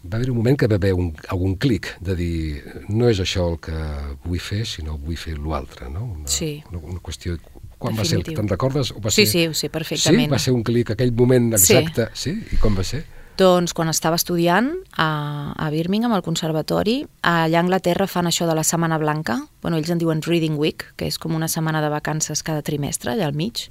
[0.03, 3.45] Va haver un moment que va haver un, algun clic de dir no és això
[3.53, 3.77] el que
[4.25, 6.03] vull fer, sinó vull fer l'altre, no?
[6.17, 6.57] Una, Sí.
[6.69, 7.37] Una, una qüestió...
[7.83, 8.17] Quan va ser?
[8.21, 8.39] Definitiu.
[8.39, 8.93] Te'n recordes?
[8.95, 9.31] O va Sí, ser...
[9.33, 10.25] sí, ho sé perfectament.
[10.29, 10.31] Sí?
[10.31, 11.75] Va ser un clic, aquell moment Sí.
[11.75, 12.09] exacte.
[12.15, 12.37] Sí.
[12.55, 13.03] I com va ser?
[13.35, 18.53] Doncs quan estava estudiant a, a Birmingham, al conservatori, allà a Anglaterra fan això de
[18.53, 21.89] la Setmana Blanca, bueno, ells en diuen Reading Week, que és com una setmana de
[21.89, 23.63] vacances cada trimestre, allà al mig,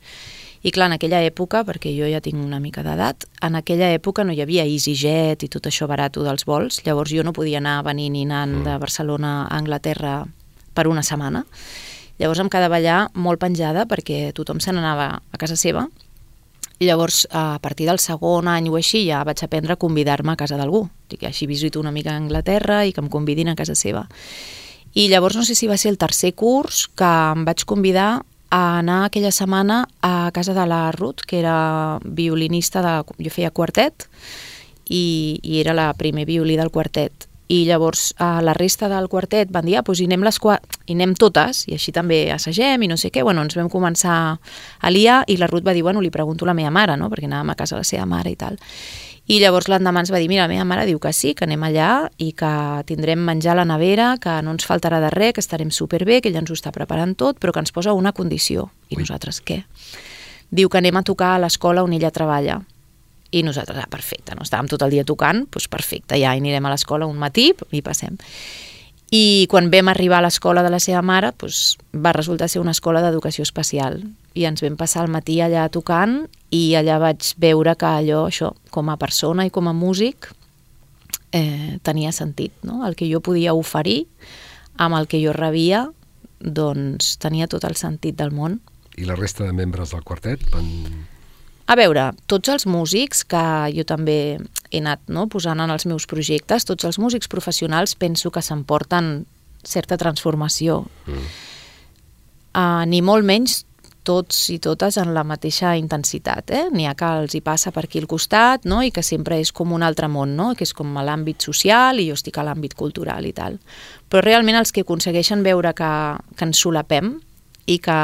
[0.66, 4.24] i clar, en aquella època, perquè jo ja tinc una mica d'edat, en aquella època
[4.26, 7.84] no hi havia EasyJet i tot això barato dels vols, llavors jo no podia anar
[7.86, 10.24] venint i anant de Barcelona a Anglaterra
[10.74, 11.44] per una setmana.
[12.20, 15.88] Llavors em quedava allà molt penjada perquè tothom se n'anava a casa seva
[16.78, 20.36] I llavors, a partir del segon any o així, ja vaig aprendre a convidar-me a
[20.36, 20.88] casa d'algú.
[21.08, 24.08] Dic, així visito una mica a Anglaterra i que em convidin a casa seva.
[24.92, 28.78] I llavors no sé si va ser el tercer curs que em vaig convidar a
[28.80, 34.08] anar aquella setmana a casa de la Ruth, que era violinista, de, jo feia quartet,
[34.90, 37.30] i, i era la primer violí del quartet.
[37.48, 40.94] I llavors a la resta del quartet van dir, ah, doncs hi anem, les hi
[40.94, 43.22] anem totes, i així també assagem i no sé què.
[43.22, 44.38] Bueno, ens vam començar
[44.80, 47.10] a liar i la Ruth va dir, bueno, li pregunto a la meva mare, no?
[47.10, 48.58] perquè anàvem a casa de la seva mare i tal.
[49.30, 51.62] I llavors l'endemà ens va dir, mira, la meva mare diu que sí, que anem
[51.62, 52.52] allà i que
[52.88, 56.32] tindrem menjar a la nevera, que no ens faltarà de res, que estarem superbé, que
[56.32, 58.70] ella ens ho està preparant tot, però que ens posa una condició.
[58.90, 59.04] I Ui.
[59.04, 59.62] nosaltres què?
[60.50, 62.58] Diu que anem a tocar a l'escola on ella treballa.
[63.32, 64.44] I nosaltres, ah, perfecte, no?
[64.44, 68.18] estàvem tot el dia tocant, doncs perfecte, ja anirem a l'escola un matí i passem.
[69.12, 72.72] I quan vam arribar a l'escola de la seva mare, doncs, va resultar ser una
[72.72, 73.98] escola d'educació especial.
[74.32, 78.54] I ens vam passar el matí allà tocant i allà vaig veure que allò, això,
[78.72, 80.30] com a persona i com a músic,
[81.36, 82.54] eh, tenia sentit.
[82.64, 82.86] No?
[82.86, 84.06] El que jo podia oferir
[84.80, 85.86] amb el que jo rebia,
[86.40, 88.62] doncs tenia tot el sentit del món.
[88.96, 90.68] I la resta de membres del quartet van...
[91.72, 93.42] A veure, tots els músics que
[93.72, 94.36] jo també
[94.68, 99.22] he anat no, posant en els meus projectes, tots els músics professionals penso que s'emporten
[99.64, 100.82] certa transformació.
[101.06, 101.28] Mm.
[102.52, 103.62] Uh, ni molt menys
[104.04, 106.50] tots i totes en la mateixa intensitat.
[106.50, 106.64] Eh?
[106.74, 108.82] N'hi ha que els hi passa per aquí al costat no?
[108.82, 110.50] i que sempre és com un altre món, no?
[110.58, 113.56] que és com a l'àmbit social i jo estic a l'àmbit cultural i tal.
[114.10, 115.92] Però realment els que aconsegueixen veure que,
[116.36, 117.14] que ens solapem
[117.70, 118.00] i que,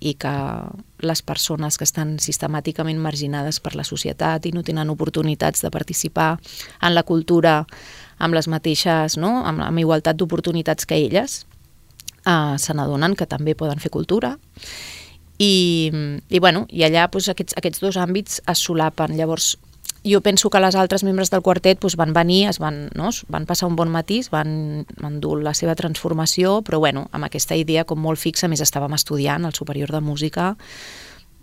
[0.00, 0.32] i que
[1.02, 6.36] les persones que estan sistemàticament marginades per la societat i no tenen oportunitats de participar
[6.82, 7.64] en la cultura
[8.18, 9.42] amb les mateixes, no?
[9.46, 11.44] amb, amb igualtat d'oportunitats que elles,
[12.24, 14.36] eh, se n'adonen que també poden fer cultura
[15.38, 15.90] i,
[16.28, 19.14] i, bueno, i allà doncs, aquests, aquests dos àmbits es solapen.
[19.16, 19.54] Llavors,
[20.10, 23.10] jo penso que les altres membres del quartet doncs, van venir, es van, no?
[23.12, 27.28] es van passar un bon matí, es van endur la seva transformació, però bueno, amb
[27.28, 30.54] aquesta idea com molt fixa, més estàvem estudiant al superior de música,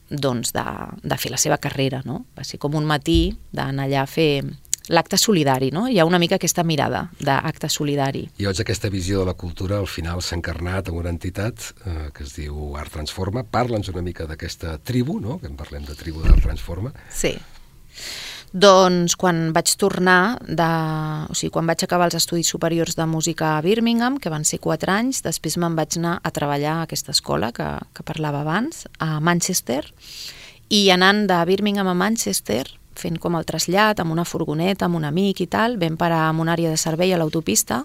[0.10, 0.66] doncs de,
[1.02, 2.26] de fer la seva carrera, no?
[2.38, 4.44] Va ser com un matí d'anar allà a fer
[4.94, 5.88] l'acte solidari, no?
[5.90, 8.26] Hi ha una mica aquesta mirada d'acte solidari.
[8.38, 11.96] I llavors aquesta visió de la cultura al final s'ha encarnat en una entitat eh,
[12.14, 13.46] que es diu Art Transforma.
[13.50, 15.40] Parla'ns una mica d'aquesta tribu, no?
[15.42, 16.94] que en parlem de tribu d'Art Transforma.
[17.10, 17.34] Sí.
[18.56, 20.68] Doncs quan vaig tornar, de,
[21.28, 24.62] o sigui, quan vaig acabar els estudis superiors de música a Birmingham, que van ser
[24.64, 28.86] quatre anys, després me'n vaig anar a treballar a aquesta escola que, que parlava abans,
[29.04, 29.84] a Manchester,
[30.72, 32.64] i anant de Birmingham a Manchester,
[32.96, 36.40] fent com el trasllat amb una furgoneta, amb un amic i tal, vam parar en
[36.40, 37.84] una àrea de servei a l'autopista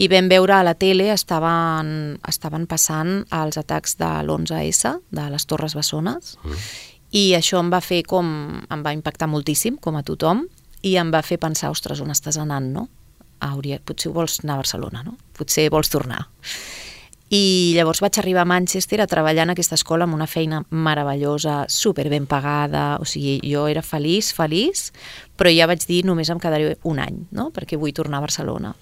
[0.00, 5.44] i vam veure a la tele estaven, estaven passant els atacs de l'11S, de les
[5.44, 6.62] Torres Bessones, mm.
[7.10, 8.26] I això em va fer com...
[8.70, 10.44] em va impactar moltíssim, com a tothom,
[10.86, 12.86] i em va fer pensar, ostres, on estàs anant, no?
[13.40, 15.16] Hauria, potser vols anar a Barcelona, no?
[15.36, 16.26] Potser vols tornar.
[17.30, 21.64] I llavors vaig arribar a Manchester a treballar en aquesta escola amb una feina meravellosa,
[21.70, 24.88] super ben pagada, o sigui, jo era feliç, feliç,
[25.38, 27.52] però ja vaig dir només em quedaré un any, no?
[27.54, 28.74] perquè vull tornar a Barcelona.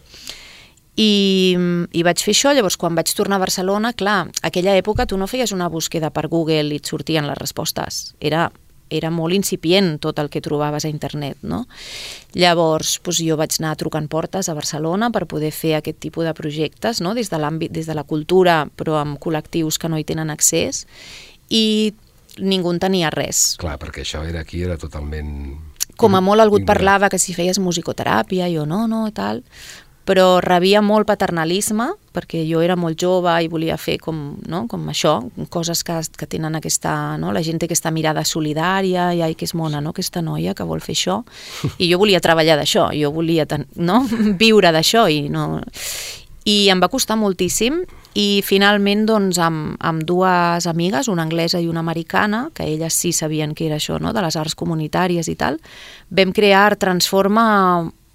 [0.98, 1.54] I,
[1.94, 5.28] I vaig fer això, llavors quan vaig tornar a Barcelona, clar, aquella època tu no
[5.30, 8.16] feies una búsqueda per Google i et sortien les respostes.
[8.18, 8.48] Era
[8.90, 11.66] era molt incipient tot el que trobaves a internet, no?
[12.32, 16.34] Llavors, doncs jo vaig anar trucant portes a Barcelona per poder fer aquest tipus de
[16.34, 17.14] projectes, no?
[17.14, 20.86] Des de l'àmbit, des de la cultura, però amb col·lectius que no hi tenen accés,
[21.48, 21.92] i
[22.38, 23.56] ningú en tenia res.
[23.60, 25.58] Clar, perquè això era aquí, era totalment...
[25.98, 29.42] Com a molt algú et parlava que si feies musicoteràpia, jo no, no, tal,
[30.08, 34.62] però rebia molt paternalisme, perquè jo era molt jove i volia fer com, no?
[34.70, 35.18] com això,
[35.52, 36.92] coses que, que tenen aquesta...
[37.20, 37.28] No?
[37.34, 39.92] La gent té aquesta mirada solidària, i ai, que és mona, no?
[39.92, 41.18] aquesta noia que vol fer això.
[41.82, 44.00] I jo volia treballar d'això, jo volia ten, no?
[44.44, 45.50] viure d'això i no...
[46.48, 47.82] I em va costar moltíssim
[48.16, 53.12] i finalment doncs, amb, amb dues amigues, una anglesa i una americana, que elles sí
[53.12, 54.14] sabien que era això, no?
[54.16, 55.60] de les arts comunitàries i tal,
[56.08, 57.44] vam crear Art Transforma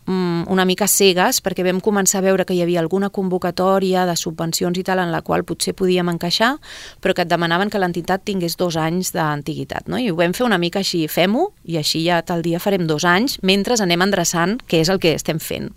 [0.06, 4.78] una mica cegues perquè vam començar a veure que hi havia alguna convocatòria de subvencions
[4.78, 6.58] i tal en la qual potser podíem encaixar,
[7.00, 9.88] però que et demanaven que l'entitat tingués dos anys d'antiguitat.
[9.88, 9.98] No?
[9.98, 13.06] I ho vam fer una mica així, fem-ho, i així ja tal dia farem dos
[13.08, 15.72] anys, mentre anem endreçant què és el que estem fent.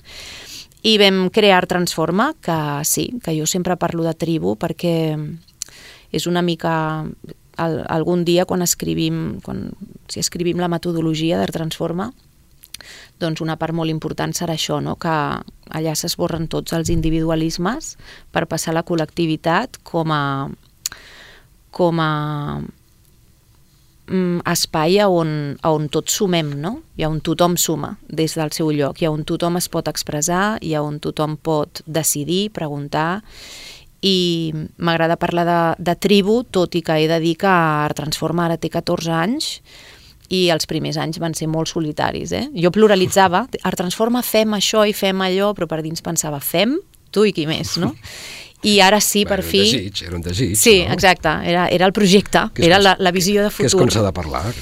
[0.86, 5.16] I vam crear Transforma, que sí, que jo sempre parlo de tribu perquè
[6.14, 7.06] és una mica
[7.56, 9.70] al, algun dia quan escrivim, quan,
[10.08, 12.12] si escrivim la metodologia de Transforma,
[13.20, 14.96] doncs una part molt important serà això, no?
[15.00, 15.12] que
[15.76, 17.94] allà s'esborren tots els individualismes
[18.32, 20.24] per passar a la col·lectivitat com a,
[21.74, 22.10] com a
[24.06, 25.30] mm, espai a on,
[25.66, 26.76] on tots sumem, no?
[26.96, 30.76] I on tothom suma des del seu lloc, i on tothom es pot expressar, i
[30.78, 33.22] on tothom pot decidir, preguntar,
[34.06, 38.46] i m'agrada parlar de, de tribu, tot i que he de dir que Art Transforma
[38.46, 39.56] ara té 14 anys,
[40.28, 42.32] i els primers anys van ser molt solitaris.
[42.32, 42.48] Eh?
[42.54, 46.76] Jo pluralitzava, Art Transforma fem això i fem allò, però per dins pensava fem
[47.14, 47.92] tu i qui més, no?
[48.66, 49.60] I ara sí, per Bueno, fi...
[49.60, 50.92] Un desig, era un desig, Sí, no?
[50.96, 53.84] exacte, era, era el projecte, Que era com- la, la visió de Que és futur.
[53.86, 54.52] com s'ha de parlar.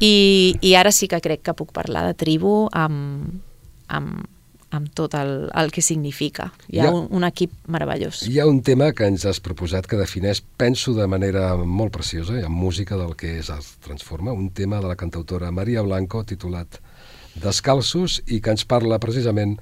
[0.00, 3.42] I, I ara sí que crec que puc parlar de tribu amb,
[3.88, 4.24] amb,
[4.72, 6.50] amb tot el, el que significa.
[6.68, 6.90] Hi ha Ja.
[6.90, 8.22] un, un equip meravellós.
[8.26, 12.38] Hi ha un tema que ens has proposat que defineix, penso, de manera molt preciosa,
[12.40, 16.24] i amb música del que és Art Transforma, un tema de la cantautora Maria Blanco
[16.24, 16.80] titulat
[17.34, 19.56] Descalços i que ens parla precisament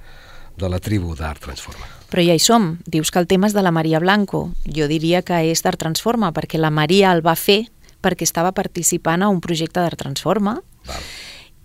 [0.59, 1.87] de la tribu d'Art Transforma.
[2.11, 2.73] Però ja hi som.
[2.85, 4.49] Dius que el tema és de la Maria Blanco.
[4.67, 7.63] Jo diria que és d'Art Transforma, perquè la Maria el va fer
[8.01, 10.55] perquè estava participant a un projecte d'Art Transforma
[10.87, 11.03] Val.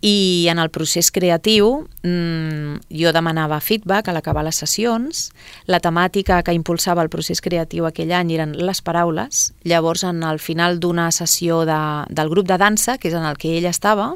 [0.07, 5.33] I en el procés creatiu mmm, jo demanava feedback a l'acabar les sessions,
[5.67, 10.39] la temàtica que impulsava el procés creatiu aquell any eren les paraules, llavors en el
[10.39, 14.13] final d'una sessió de, del grup de dansa, que és en el que ella estava,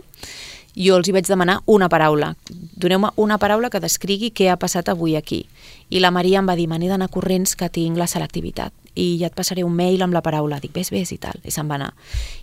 [0.78, 2.36] jo els hi vaig demanar una paraula.
[2.51, 5.43] Doneu-me una paraula que descrigui què ha passat avui aquí.
[5.91, 9.16] I la Maria em va dir, me n'he d'anar corrents que tinc la selectivitat i
[9.20, 10.61] ja et passaré un mail amb la paraula.
[10.61, 11.38] Dic, ves, ves i tal.
[11.45, 11.93] I se'n va anar.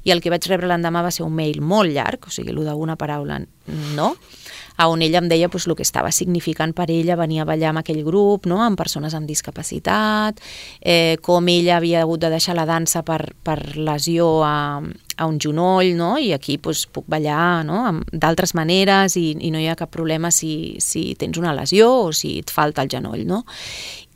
[0.08, 2.64] I el que vaig rebre l'endemà va ser un mail molt llarg, o sigui, el
[2.68, 4.16] d'una paraula no,
[4.78, 7.72] a on ella em deia pues, el que estava significant per ella venir a ballar
[7.74, 8.62] amb aquell grup, no?
[8.64, 10.40] amb persones amb discapacitat,
[10.80, 14.80] eh, com ella havia hagut de deixar la dansa per, per lesió a,
[15.18, 16.16] a un genoll, no?
[16.22, 17.82] i aquí pues, puc ballar no?
[18.14, 22.14] d'altres maneres i, i no hi ha cap problema si, si tens una lesió o
[22.14, 23.26] si et falta el genoll.
[23.28, 23.44] No?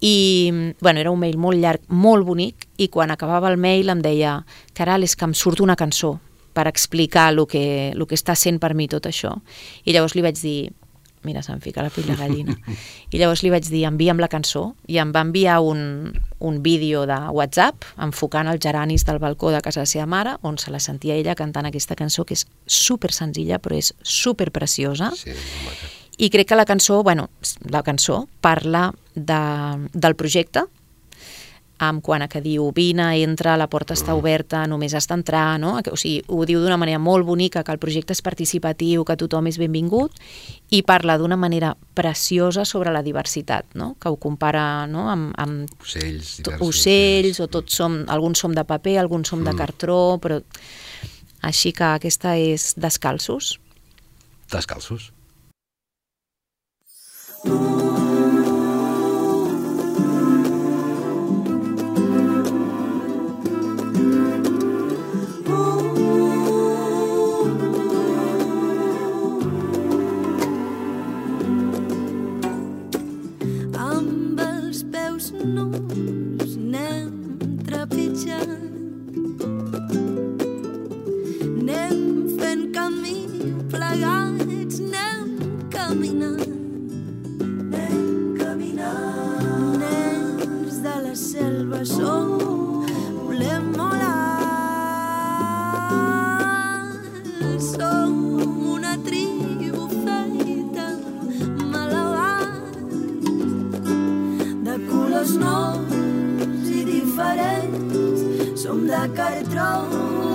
[0.01, 4.01] I bueno, era un mail molt llarg, molt bonic, i quan acabava el mail em
[4.01, 4.41] deia
[4.73, 6.17] Caral, és que em surt una cançó
[6.53, 9.35] per explicar el que, el que està sent per mi tot això.
[9.85, 10.71] I llavors li vaig dir,
[11.23, 12.57] mira, se'm fica la pell de gallina,
[13.13, 17.05] i llavors li vaig dir, envia'm la cançó, i em va enviar un, un vídeo
[17.05, 20.73] de WhatsApp enfocant els geranis del balcó de casa de la seva mare, on se
[20.73, 25.13] la sentia ella cantant aquesta cançó, que és super senzilla, però és super preciosa.
[25.15, 25.37] Sí.
[26.21, 27.29] I crec que la cançó, bueno,
[27.65, 29.41] la cançó parla de,
[29.93, 30.67] del projecte,
[31.81, 35.71] amb quan a que diu vine, entra, la porta està oberta, només has d'entrar, no?
[35.89, 39.49] O sigui, ho diu d'una manera molt bonica, que el projecte és participatiu, que tothom
[39.49, 40.13] és benvingut,
[40.69, 43.95] i parla d'una manera preciosa sobre la diversitat, no?
[43.97, 45.07] Que ho compara no?
[45.09, 49.55] amb, amb Ocells, diversos ocells, o tots som, alguns som de paper, alguns som de
[49.57, 50.37] cartró, però
[51.41, 53.55] així que aquesta és descalços.
[54.53, 55.09] Descalços.
[57.43, 57.53] Amb
[74.37, 77.09] els peus nus anem
[77.65, 78.70] trepitjant
[91.85, 92.39] som,
[93.25, 94.21] volem molar
[97.57, 98.13] Som
[98.73, 100.87] una tribu feta
[101.71, 102.47] malabar
[104.63, 108.21] de colors nous i diferents.
[108.61, 109.71] Som de cartró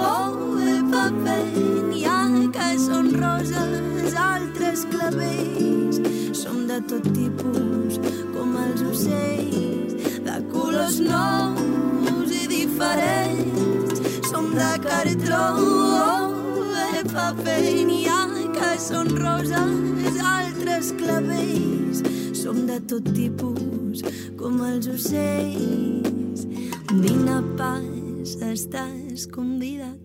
[0.03, 1.45] o de paper,
[1.91, 2.21] n'hi ha
[2.57, 6.03] que són roses, altres clavells.
[6.33, 8.01] Som de tot tipus,
[8.35, 9.66] com els ocells,
[10.87, 14.01] colors nous i diferents.
[14.31, 15.47] Som de cartró
[16.75, 22.03] de paper, n'hi ha que són roses, altres clavells.
[22.39, 24.05] Som de tot tipus,
[24.39, 26.47] com els ocells.
[27.03, 29.99] Vine pas, estàs convidat.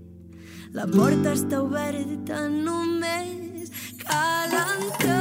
[0.73, 3.69] La porta està oberta, només
[4.01, 5.20] cal entrar.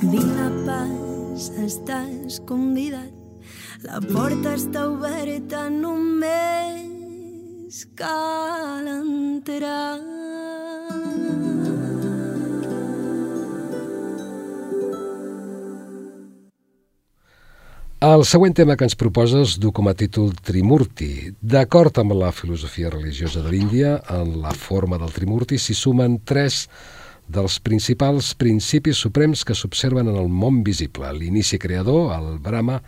[0.00, 3.12] Vine pas, estàs convidat.
[3.84, 6.98] La porta està oberta, només
[7.98, 10.17] cal entrar.
[17.98, 21.32] El següent tema que ens proposes du com a títol Trimurti.
[21.42, 26.68] D'acord amb la filosofia religiosa de l'Índia, en la forma del Trimurti s'hi sumen tres
[27.26, 31.10] dels principals principis suprems que s'observen en el món visible.
[31.10, 32.78] L'inici creador, el Brahma,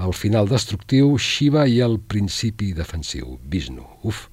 [0.00, 3.84] el final destructiu, Shiva i el principi defensiu, Vishnu.
[4.08, 4.24] Uf!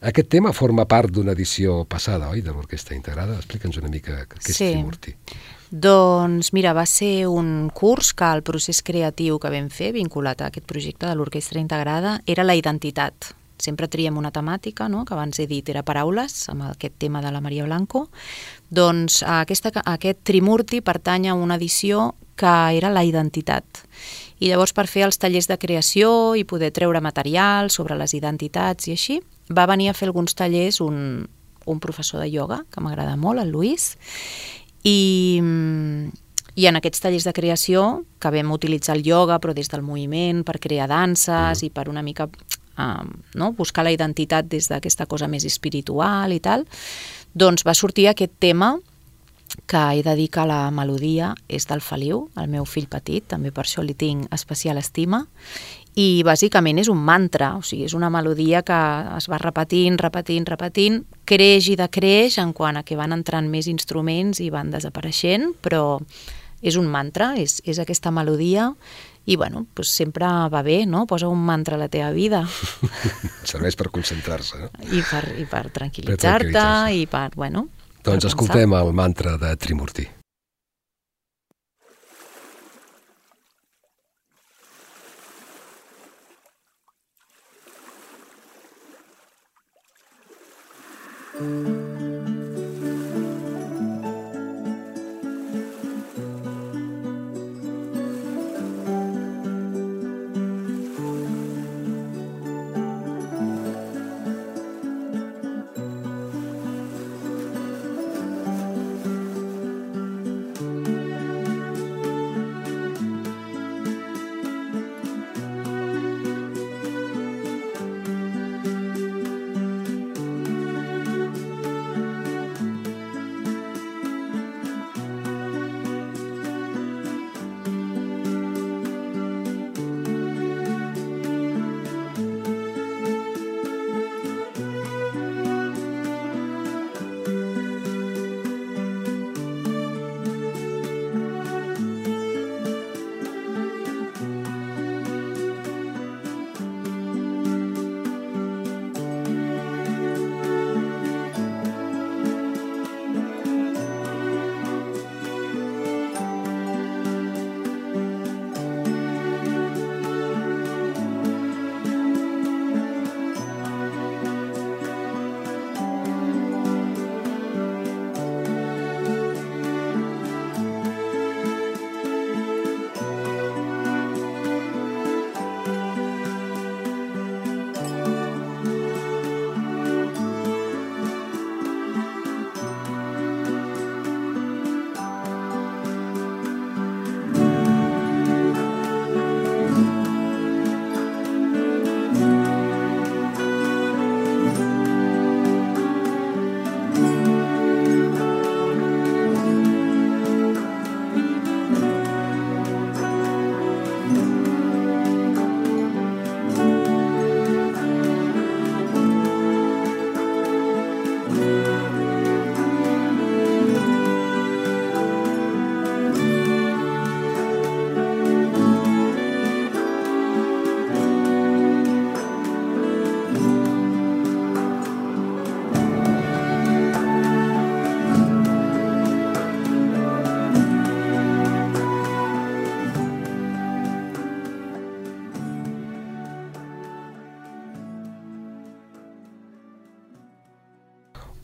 [0.00, 3.36] Aquest tema forma part d'una edició passada, oi, de l'Orquestra Integrada?
[3.36, 4.72] Explica'ns una mica què és Sí.
[4.72, 5.12] Trimurti.
[5.70, 10.50] Doncs mira, va ser un curs que el procés creatiu que vam fer, vinculat a
[10.52, 13.32] aquest projecte de l'Orquestra Integrada, era la identitat.
[13.58, 15.04] Sempre triem una temàtica, no?
[15.04, 18.06] que abans he dit era paraules, amb aquest tema de la Maria Blanco.
[18.70, 23.64] Doncs aquesta, aquest Trimurti pertany a una edició que era la identitat.
[24.38, 28.86] I llavors per fer els tallers de creació i poder treure material sobre les identitats
[28.86, 31.24] i així, va venir a fer alguns tallers un,
[31.64, 33.94] un professor de ioga, que m'agrada molt, el Lluís,
[34.86, 35.32] i,
[36.54, 40.44] i en aquests tallers de creació, que vam utilitzar el ioga, però des del moviment,
[40.46, 42.28] per crear danses i per una mica
[42.78, 43.52] um, no?
[43.58, 46.66] buscar la identitat des d'aquesta cosa més espiritual i tal,
[47.34, 48.76] doncs va sortir aquest tema
[49.66, 53.52] que he de dir que la melodia és del Feliu, el meu fill petit, també
[53.54, 55.24] per això li tinc especial estima,
[55.96, 58.78] i bàsicament és un mantra, o sigui, és una melodia que
[59.16, 63.68] es va repetint, repetint, repetint, creix i decreix en quant a que van entrant més
[63.72, 66.00] instruments i van desapareixent, però
[66.60, 68.70] és un mantra, és, és aquesta melodia
[69.26, 71.04] i bueno, doncs sempre va bé, no?
[71.08, 72.44] Posa un mantra a la teva vida
[73.50, 74.70] Serveix per concentrar-se, no?
[74.86, 77.00] i per, i per tranquil·litzar-te tranquil·litzar-se.
[77.00, 77.66] i per, bueno...
[77.66, 78.34] per Doncs pensar.
[78.34, 80.06] escoltem el mantra de Trimurti.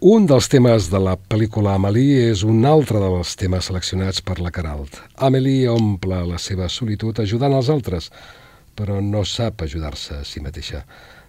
[0.02, 4.50] Un dels temes de la pel·lícula Amélie és un altre dels temes seleccionats per la
[4.50, 4.96] Caralt.
[5.14, 8.08] Amélie omple la seva solitud ajudant els altres,
[8.74, 10.82] però no sap ajudar-se a si mateixa.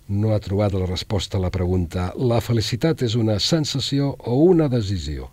[0.10, 4.66] No ha trobat la resposta a la pregunta «La felicitat és una sensació o una
[4.74, 5.30] decisió?»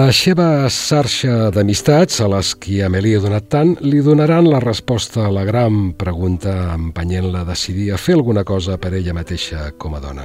[0.00, 5.26] La seva xarxa d'amistats, a les qui Amélie ha donat tant, li donaran la resposta
[5.26, 9.98] a la gran pregunta empenyent-la a decidir a fer alguna cosa per ella mateixa com
[9.98, 10.24] a dona,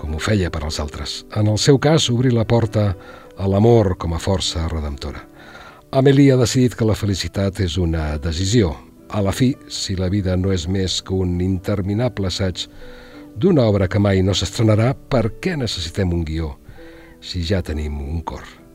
[0.00, 1.14] com ho feia per als altres.
[1.36, 2.88] En el seu cas, obrir la porta
[3.36, 5.22] a l'amor com a força redemptora.
[5.92, 8.74] Amélie ha decidit que la felicitat és una decisió.
[9.14, 12.66] A la fi, si la vida no és més que un interminable assaig
[13.36, 16.56] d'una obra que mai no s'estrenarà, per què necessitem un guió
[17.20, 18.65] si ja tenim un cor?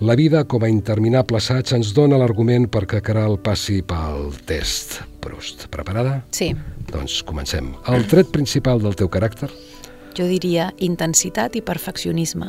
[0.00, 5.00] La vida, com a interminable assaig, ens dona l'argument perquè Caral passi pel test.
[5.20, 5.66] Proust.
[5.70, 6.24] Preparada?
[6.30, 6.54] Sí,
[6.88, 7.74] Doncs comencem.
[7.86, 9.50] El tret principal del teu caràcter?
[10.18, 12.46] jo diria intensitat i perfeccionisme.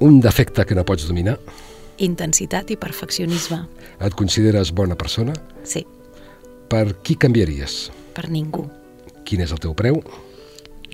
[0.00, 1.34] Un defecte que no pots dominar?
[1.98, 3.58] Intensitat i perfeccionisme.
[4.00, 5.34] Et consideres bona persona?
[5.62, 5.84] Sí,
[6.70, 7.90] Per qui canviaries?
[8.14, 8.70] per ningú.
[9.24, 10.00] Quin és el teu preu?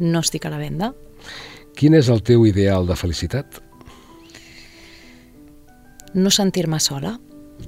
[0.00, 0.92] No estic a la venda.
[1.76, 3.60] Quin és el teu ideal de felicitat?
[6.16, 7.12] No sentir-me sola.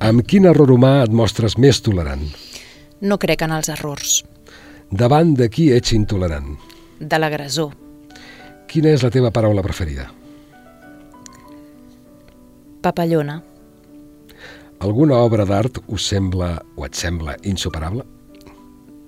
[0.01, 2.23] Amb quin error humà et mostres més tolerant?
[3.05, 4.23] No crec en els errors.
[4.89, 6.55] Davant de qui ets intolerant?
[6.99, 7.75] De l'agressor.
[8.69, 10.09] Quina és la teva paraula preferida?
[12.81, 13.37] Papallona.
[14.81, 18.07] Alguna obra d'art us sembla o et sembla insuperable?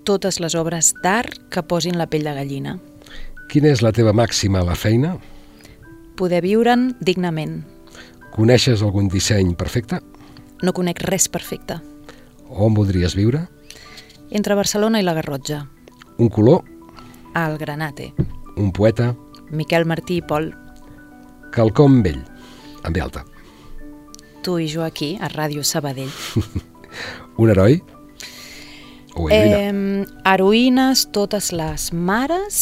[0.04, 2.76] Totes les obres d'art que posin la pell de gallina.
[3.48, 5.16] Quina és la teva màxima a la feina?
[6.20, 7.62] Poder viure'n dignament.
[8.34, 10.00] Coneixes algun disseny perfecte?
[10.62, 11.80] No conec res perfecte.
[12.50, 13.46] On voldries viure?
[14.30, 15.64] Entre Barcelona i la Garrotxa.
[16.18, 16.62] Un color?
[17.34, 18.12] Al Granate.
[18.56, 19.14] Un poeta?
[19.50, 20.50] Miquel Martí i Pol.
[21.54, 22.20] Quelcom vell,
[22.84, 23.24] amb ve alta.
[24.44, 26.12] Tu i jo aquí, a Ràdio Sabadell.
[27.40, 27.80] Un heroi?
[29.16, 29.58] O heroïna?
[29.58, 32.60] Eh, heroïnes, totes les mares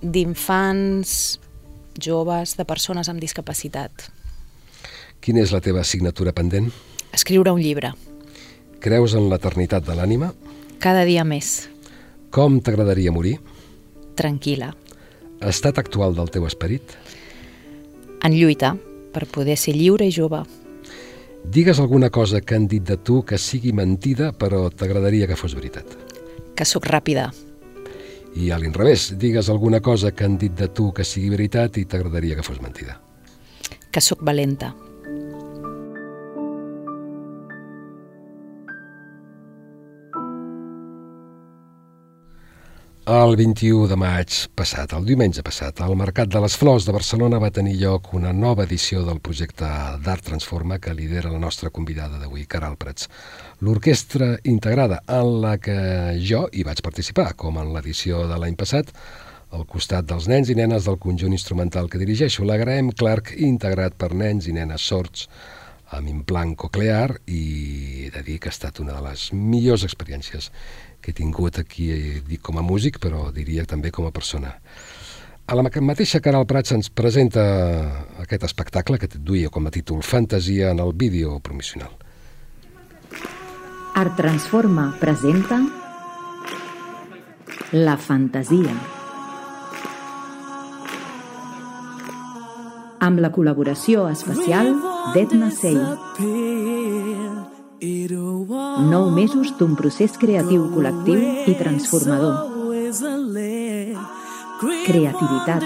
[0.00, 1.38] d'infants,
[2.00, 4.08] joves, de persones amb discapacitat.
[5.26, 6.68] Quina és la teva assignatura pendent?
[7.10, 7.88] Escriure un llibre.
[8.78, 10.28] Creus en l'eternitat de l'ànima?
[10.78, 11.64] Cada dia més.
[12.30, 13.32] Com t'agradaria morir?
[14.14, 14.68] Tranquil·la.
[15.50, 16.94] Estat actual del teu esperit?
[18.22, 18.76] En lluita
[19.16, 20.44] per poder ser lliure i jove.
[21.42, 25.58] Digues alguna cosa que han dit de tu que sigui mentida però t'agradaria que fos
[25.58, 25.90] veritat.
[26.54, 27.32] Que sóc ràpida.
[28.38, 31.88] I a l'inrevés, digues alguna cosa que han dit de tu que sigui veritat i
[31.90, 33.00] t'agradaria que fos mentida.
[33.90, 34.76] Que sóc valenta.
[43.06, 47.38] El 21 de maig passat, el diumenge passat, al Mercat de les Flors de Barcelona
[47.38, 49.68] va tenir lloc una nova edició del projecte
[50.02, 53.06] d'Art Transforma que lidera la nostra convidada d'avui, Caral Prats.
[53.62, 55.76] L'orquestra integrada en la que
[56.18, 58.90] jo hi vaig participar, com en l'edició de l'any passat,
[59.54, 63.94] al costat dels nens i nenes del conjunt instrumental que dirigeixo, la Graham Clark, integrat
[63.94, 65.28] per nens i nenes sords
[65.94, 70.50] amb implant coclear i he de dir que ha estat una de les millors experiències
[71.06, 74.56] que he tingut aquí, eh, dic com a músic, però diria també com a persona.
[75.46, 77.44] A la ma- mateixa Caral Prats ens presenta
[78.18, 81.94] aquest espectacle que duia com a títol Fantasia en el vídeo promocional.
[83.94, 85.60] Art Transforma presenta
[87.70, 88.74] La fantasia.
[93.06, 94.74] Amb la col·laboració especial
[95.14, 95.78] d'Edna Sey.
[98.90, 102.34] Nou mesos d'un procés creatiu col·lectiu i transformador.
[104.86, 105.62] Creativitat.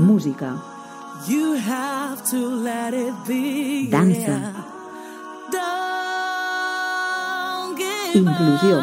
[0.00, 0.56] Música.
[3.90, 4.36] Dansa.
[8.14, 8.76] Inclusió.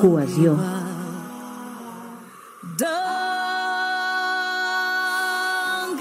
[0.00, 0.81] Cohesió.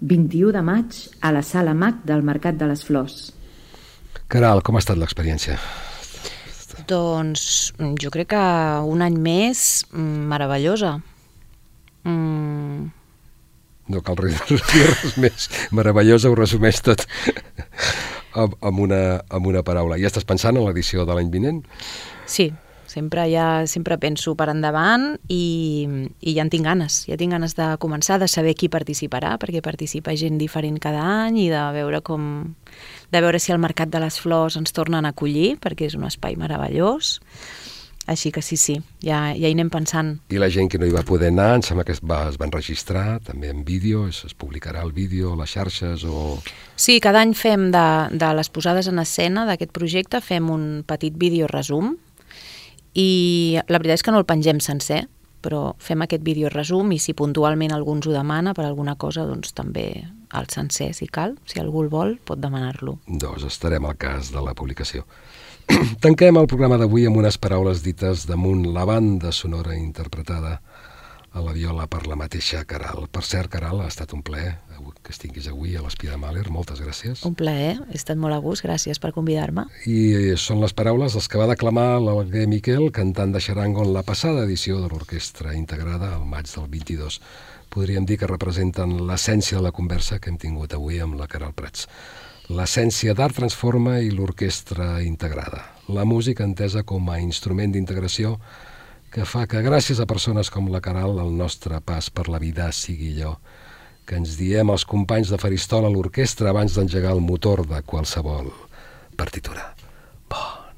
[0.00, 3.32] 21 de maig a la Sala MAC del Mercat de les Flors.
[4.28, 5.56] Caral, com ha estat l'experiència?
[6.86, 7.72] Doncs
[8.02, 8.42] jo crec que
[8.86, 10.96] un any més mm, meravellosa.
[12.04, 12.92] Mm,
[13.88, 15.48] No cal res, dir res més.
[15.70, 17.04] Meravellosa ho resumeix tot
[18.34, 19.98] amb, amb, una, amb una paraula.
[20.02, 21.62] Ja estàs pensant en l'edició de l'any vinent?
[22.26, 22.48] sí,
[22.96, 25.84] Sempre, ja, sempre penso per endavant i,
[26.24, 27.02] i ja en tinc ganes.
[27.04, 31.42] Ja tinc ganes de començar, de saber qui participarà, perquè participa gent diferent cada any
[31.42, 32.22] i de veure com
[33.12, 36.08] de veure si el Mercat de les Flors ens tornen a acollir, perquè és un
[36.08, 37.18] espai meravellós.
[38.08, 40.14] Així que sí, sí, ja, ja hi anem pensant.
[40.32, 42.40] I la gent que no hi va poder anar, em sembla que es, va, es
[42.40, 46.38] van registrar també en vídeo, es, es publicarà el vídeo a les xarxes o...
[46.80, 47.86] Sí, cada any fem de,
[48.16, 51.98] de les posades en escena d'aquest projecte, fem un petit vídeo resum
[52.96, 55.04] i la veritat és que no el pengem sencer,
[55.44, 59.26] però fem aquest vídeo resum i si puntualment algú ens ho demana per alguna cosa,
[59.28, 59.86] doncs també
[60.34, 61.36] el sencer, si cal.
[61.46, 62.98] Si algú el vol, pot demanar-lo.
[63.06, 65.04] Doncs estarem al cas de la publicació.
[66.04, 70.60] Tanquem el programa d'avui amb unes paraules dites damunt la banda sonora interpretada
[71.36, 73.10] a la viola per la mateixa Caral.
[73.12, 74.54] Per cert, Caral, ha estat un plaer
[75.04, 76.46] que estiguis avui a l'Espí de Mahler.
[76.50, 77.20] Moltes gràcies.
[77.28, 79.66] Un plaer, he estat molt a gust, gràcies per convidar-me.
[79.86, 84.02] I són les paraules les que va declamar l'Alguer Miquel, cantant de xarango en la
[84.06, 87.20] passada edició de l'Orquestra Integrada, al maig del 22.
[87.70, 91.52] Podríem dir que representen l'essència de la conversa que hem tingut avui amb la Caral
[91.52, 91.84] Prats.
[92.48, 95.66] L'essència d'Art Transforma i l'Orquestra Integrada.
[95.92, 98.38] La música entesa com a instrument d'integració
[99.16, 102.66] que fa que gràcies a persones com la Caral el nostre pas per la vida
[102.76, 103.30] sigui allò
[104.04, 108.50] que ens diem els companys de Faristol a l'orquestra abans d'engegar el motor de qualsevol
[109.16, 109.70] partitura.
[110.28, 110.68] Bon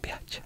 [0.00, 0.40] viatge.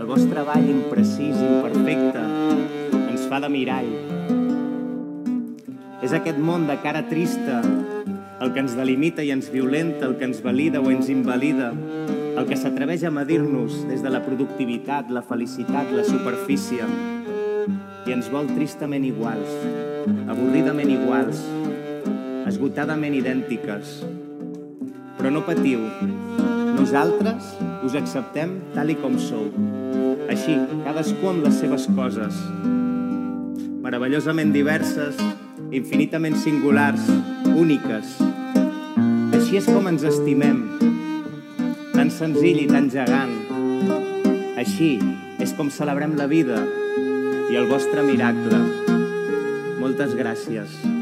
[0.00, 2.24] El vostre ball imprecís, imperfecte,
[3.04, 3.92] ens fa de mirall.
[6.00, 7.60] És aquest món de cara trista
[8.40, 11.74] el que ens delimita i ens violenta, el que ens valida o ens invalida,
[12.36, 16.84] el que s'atreveix a medir-nos des de la productivitat, la felicitat, la superfície,
[18.06, 19.54] i ens vol tristament iguals,
[20.28, 21.40] avorridament iguals,
[22.46, 24.02] esgotadament idèntiques.
[25.16, 25.80] Però no patiu,
[26.76, 27.56] nosaltres
[27.88, 29.48] us acceptem tal i com sou.
[30.28, 32.36] Així, cadascú amb les seves coses,
[33.80, 35.16] meravellosament diverses,
[35.72, 37.08] infinitament singulars,
[37.56, 38.18] úniques.
[39.32, 40.66] Així és com ens estimem,
[41.96, 43.32] tan senzill i tan gegant.
[44.60, 44.90] Així
[45.40, 46.60] és com celebrem la vida
[47.48, 48.60] i el vostre miracle.
[49.80, 50.95] Moltes gràcies.